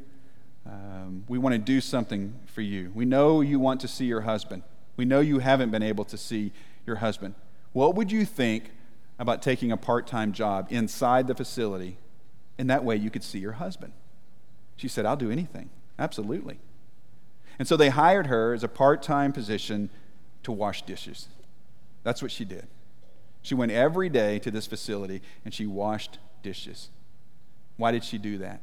Um, 0.66 1.26
we 1.28 1.38
want 1.38 1.54
to 1.54 1.60
do 1.60 1.82
something 1.82 2.34
for 2.46 2.62
you. 2.62 2.90
We 2.96 3.04
know 3.04 3.42
you 3.42 3.60
want 3.60 3.82
to 3.82 3.88
see 3.90 4.06
your 4.06 4.22
husband. 4.22 4.64
We 4.96 5.04
know 5.04 5.20
you 5.20 5.40
haven't 5.40 5.72
been 5.72 5.84
able 5.84 6.06
to 6.06 6.18
see 6.18 6.54
your 6.88 6.96
husband. 6.96 7.36
What 7.74 7.96
would 7.96 8.14
you 8.14 8.24
think 8.24 8.72
about 9.20 9.42
taking 9.42 9.74
a 9.74 9.78
part 9.78 10.08
time 10.08 10.32
job 10.32 10.68
inside 10.70 11.28
the 11.28 11.36
facility? 11.36 11.98
And 12.58 12.70
that 12.70 12.86
way 12.86 12.96
you 12.96 13.10
could 13.10 13.24
see 13.26 13.40
your 13.40 13.54
husband. 13.54 13.92
She 14.78 14.88
said, 14.88 15.06
I'll 15.06 15.18
do 15.18 15.32
anything. 15.32 15.70
Absolutely. 16.00 16.60
And 17.60 17.68
so 17.68 17.76
they 17.76 17.90
hired 17.90 18.28
her 18.28 18.54
as 18.54 18.64
a 18.64 18.70
part 18.70 19.04
time 19.04 19.34
position 19.34 19.90
to 20.44 20.54
wash 20.54 20.84
dishes. 20.84 21.28
That's 22.04 22.22
what 22.22 22.32
she 22.32 22.46
did. 22.46 22.68
She 23.42 23.54
went 23.54 23.74
every 23.74 24.08
day 24.08 24.40
to 24.40 24.50
this 24.50 24.66
facility 24.66 25.22
and 25.44 25.54
she 25.54 25.66
washed 25.66 26.20
dishes. 26.44 26.90
Why 27.78 27.92
did 27.92 28.04
she 28.04 28.18
do 28.18 28.38
that? 28.38 28.62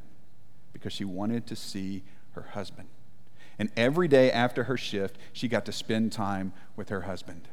Because 0.71 0.93
she 0.93 1.03
wanted 1.03 1.45
to 1.47 1.55
see 1.55 2.03
her 2.31 2.43
husband. 2.53 2.87
And 3.59 3.69
every 3.75 4.07
day 4.07 4.31
after 4.31 4.63
her 4.63 4.77
shift, 4.77 5.17
she 5.33 5.47
got 5.47 5.65
to 5.65 5.71
spend 5.71 6.11
time 6.11 6.53
with 6.75 6.89
her 6.89 7.01
husband. 7.01 7.47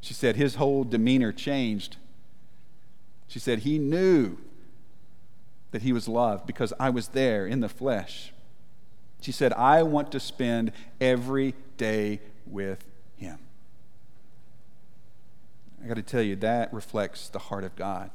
She 0.00 0.12
said 0.12 0.36
his 0.36 0.56
whole 0.56 0.84
demeanor 0.84 1.32
changed. 1.32 1.96
She 3.28 3.38
said 3.38 3.60
he 3.60 3.78
knew 3.78 4.36
that 5.70 5.82
he 5.82 5.92
was 5.92 6.08
loved 6.08 6.46
because 6.46 6.72
I 6.78 6.90
was 6.90 7.08
there 7.08 7.46
in 7.46 7.60
the 7.60 7.68
flesh. 7.68 8.32
She 9.20 9.32
said, 9.32 9.52
I 9.54 9.82
want 9.82 10.12
to 10.12 10.20
spend 10.20 10.72
every 11.00 11.54
day 11.78 12.20
with 12.46 12.84
him. 13.16 13.38
I 15.82 15.86
got 15.86 15.94
to 15.94 16.02
tell 16.02 16.22
you, 16.22 16.36
that 16.36 16.72
reflects 16.74 17.28
the 17.28 17.38
heart 17.38 17.64
of 17.64 17.74
God. 17.74 18.10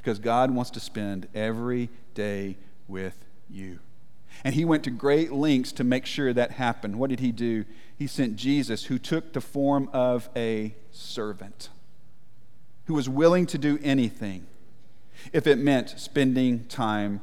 Because 0.00 0.18
God 0.18 0.50
wants 0.50 0.70
to 0.72 0.80
spend 0.80 1.28
every 1.34 1.90
day 2.14 2.56
with 2.88 3.24
you. 3.48 3.80
And 4.44 4.54
he 4.54 4.64
went 4.64 4.84
to 4.84 4.90
great 4.90 5.32
lengths 5.32 5.72
to 5.72 5.84
make 5.84 6.06
sure 6.06 6.32
that 6.32 6.52
happened. 6.52 6.96
What 6.96 7.10
did 7.10 7.20
he 7.20 7.32
do? 7.32 7.64
He 7.96 8.06
sent 8.06 8.36
Jesus, 8.36 8.84
who 8.84 8.98
took 8.98 9.32
the 9.32 9.40
form 9.40 9.90
of 9.92 10.30
a 10.34 10.74
servant, 10.90 11.68
who 12.86 12.94
was 12.94 13.08
willing 13.08 13.46
to 13.46 13.58
do 13.58 13.78
anything 13.82 14.46
if 15.32 15.46
it 15.46 15.58
meant 15.58 15.90
spending 15.98 16.64
time 16.64 17.20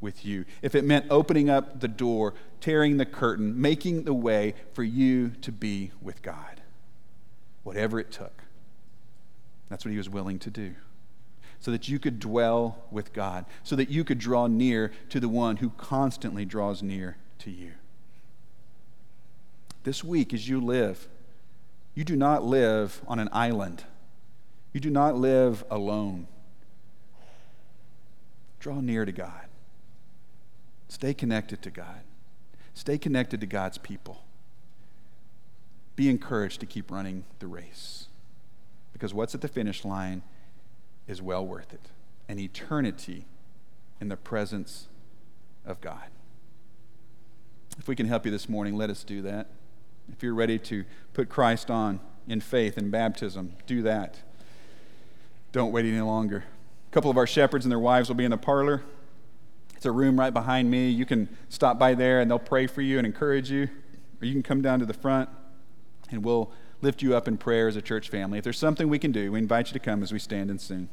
with 0.00 0.24
you, 0.24 0.44
if 0.62 0.74
it 0.74 0.84
meant 0.84 1.06
opening 1.10 1.50
up 1.50 1.80
the 1.80 1.88
door, 1.88 2.34
tearing 2.60 2.96
the 2.96 3.06
curtain, 3.06 3.60
making 3.60 4.04
the 4.04 4.14
way 4.14 4.54
for 4.72 4.84
you 4.84 5.30
to 5.42 5.50
be 5.50 5.90
with 6.00 6.22
God, 6.22 6.60
whatever 7.64 7.98
it 7.98 8.12
took. 8.12 8.44
That's 9.68 9.84
what 9.84 9.90
he 9.90 9.98
was 9.98 10.08
willing 10.08 10.38
to 10.40 10.50
do. 10.50 10.74
So 11.60 11.70
that 11.70 11.88
you 11.88 11.98
could 11.98 12.18
dwell 12.18 12.84
with 12.90 13.12
God, 13.12 13.44
so 13.62 13.76
that 13.76 13.90
you 13.90 14.02
could 14.02 14.18
draw 14.18 14.46
near 14.46 14.92
to 15.10 15.20
the 15.20 15.28
one 15.28 15.58
who 15.58 15.70
constantly 15.70 16.46
draws 16.46 16.82
near 16.82 17.18
to 17.40 17.50
you. 17.50 17.72
This 19.84 20.02
week, 20.02 20.32
as 20.32 20.48
you 20.48 20.60
live, 20.60 21.08
you 21.94 22.04
do 22.04 22.16
not 22.16 22.44
live 22.44 23.02
on 23.06 23.18
an 23.18 23.28
island. 23.32 23.84
You 24.72 24.80
do 24.80 24.90
not 24.90 25.16
live 25.16 25.64
alone. 25.70 26.28
Draw 28.58 28.80
near 28.80 29.04
to 29.04 29.12
God. 29.12 29.46
Stay 30.88 31.14
connected 31.14 31.62
to 31.62 31.70
God. 31.70 32.00
Stay 32.74 32.98
connected 32.98 33.40
to 33.40 33.46
God's 33.46 33.78
people. 33.78 34.22
Be 35.96 36.08
encouraged 36.08 36.60
to 36.60 36.66
keep 36.66 36.90
running 36.90 37.24
the 37.38 37.46
race 37.46 38.06
because 38.92 39.12
what's 39.14 39.34
at 39.34 39.40
the 39.40 39.48
finish 39.48 39.84
line 39.84 40.22
is 41.10 41.20
well 41.20 41.44
worth 41.44 41.72
it 41.72 41.80
an 42.28 42.38
eternity 42.38 43.24
in 44.00 44.08
the 44.08 44.16
presence 44.16 44.86
of 45.66 45.80
God. 45.80 46.08
If 47.76 47.88
we 47.88 47.96
can 47.96 48.06
help 48.06 48.24
you 48.24 48.30
this 48.30 48.48
morning, 48.48 48.76
let 48.76 48.88
us 48.88 49.02
do 49.02 49.20
that. 49.22 49.48
If 50.12 50.22
you're 50.22 50.34
ready 50.34 50.56
to 50.60 50.84
put 51.12 51.28
Christ 51.28 51.72
on 51.72 51.98
in 52.28 52.40
faith 52.40 52.76
and 52.76 52.88
baptism, 52.92 53.54
do 53.66 53.82
that. 53.82 54.20
Don't 55.50 55.72
wait 55.72 55.86
any 55.86 56.00
longer. 56.00 56.44
A 56.88 56.94
couple 56.94 57.10
of 57.10 57.16
our 57.16 57.26
shepherds 57.26 57.64
and 57.64 57.72
their 57.72 57.80
wives 57.80 58.08
will 58.08 58.14
be 58.14 58.24
in 58.24 58.30
the 58.30 58.36
parlor. 58.36 58.84
It's 59.74 59.86
a 59.86 59.90
room 59.92 60.20
right 60.20 60.32
behind 60.32 60.70
me. 60.70 60.88
You 60.88 61.06
can 61.06 61.28
stop 61.48 61.80
by 61.80 61.94
there 61.94 62.20
and 62.20 62.30
they'll 62.30 62.38
pray 62.38 62.68
for 62.68 62.80
you 62.80 62.98
and 62.98 63.06
encourage 63.06 63.50
you. 63.50 63.68
Or 64.22 64.26
you 64.26 64.32
can 64.32 64.44
come 64.44 64.62
down 64.62 64.78
to 64.78 64.86
the 64.86 64.94
front 64.94 65.28
and 66.12 66.24
we'll 66.24 66.52
lift 66.80 67.02
you 67.02 67.16
up 67.16 67.26
in 67.26 67.36
prayer 67.38 67.66
as 67.66 67.74
a 67.74 67.82
church 67.82 68.08
family. 68.08 68.38
If 68.38 68.44
there's 68.44 68.58
something 68.58 68.88
we 68.88 69.00
can 69.00 69.10
do, 69.10 69.32
we 69.32 69.40
invite 69.40 69.68
you 69.68 69.72
to 69.72 69.80
come 69.80 70.04
as 70.04 70.12
we 70.12 70.20
stand 70.20 70.48
and 70.48 70.60
sing. 70.60 70.88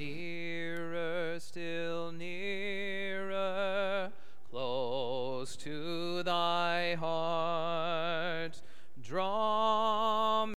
Nearer, 0.00 1.38
still 1.40 2.10
nearer, 2.10 4.10
close 4.50 5.56
to 5.56 6.22
thy 6.22 6.94
heart, 6.94 8.62
draw. 9.02 9.69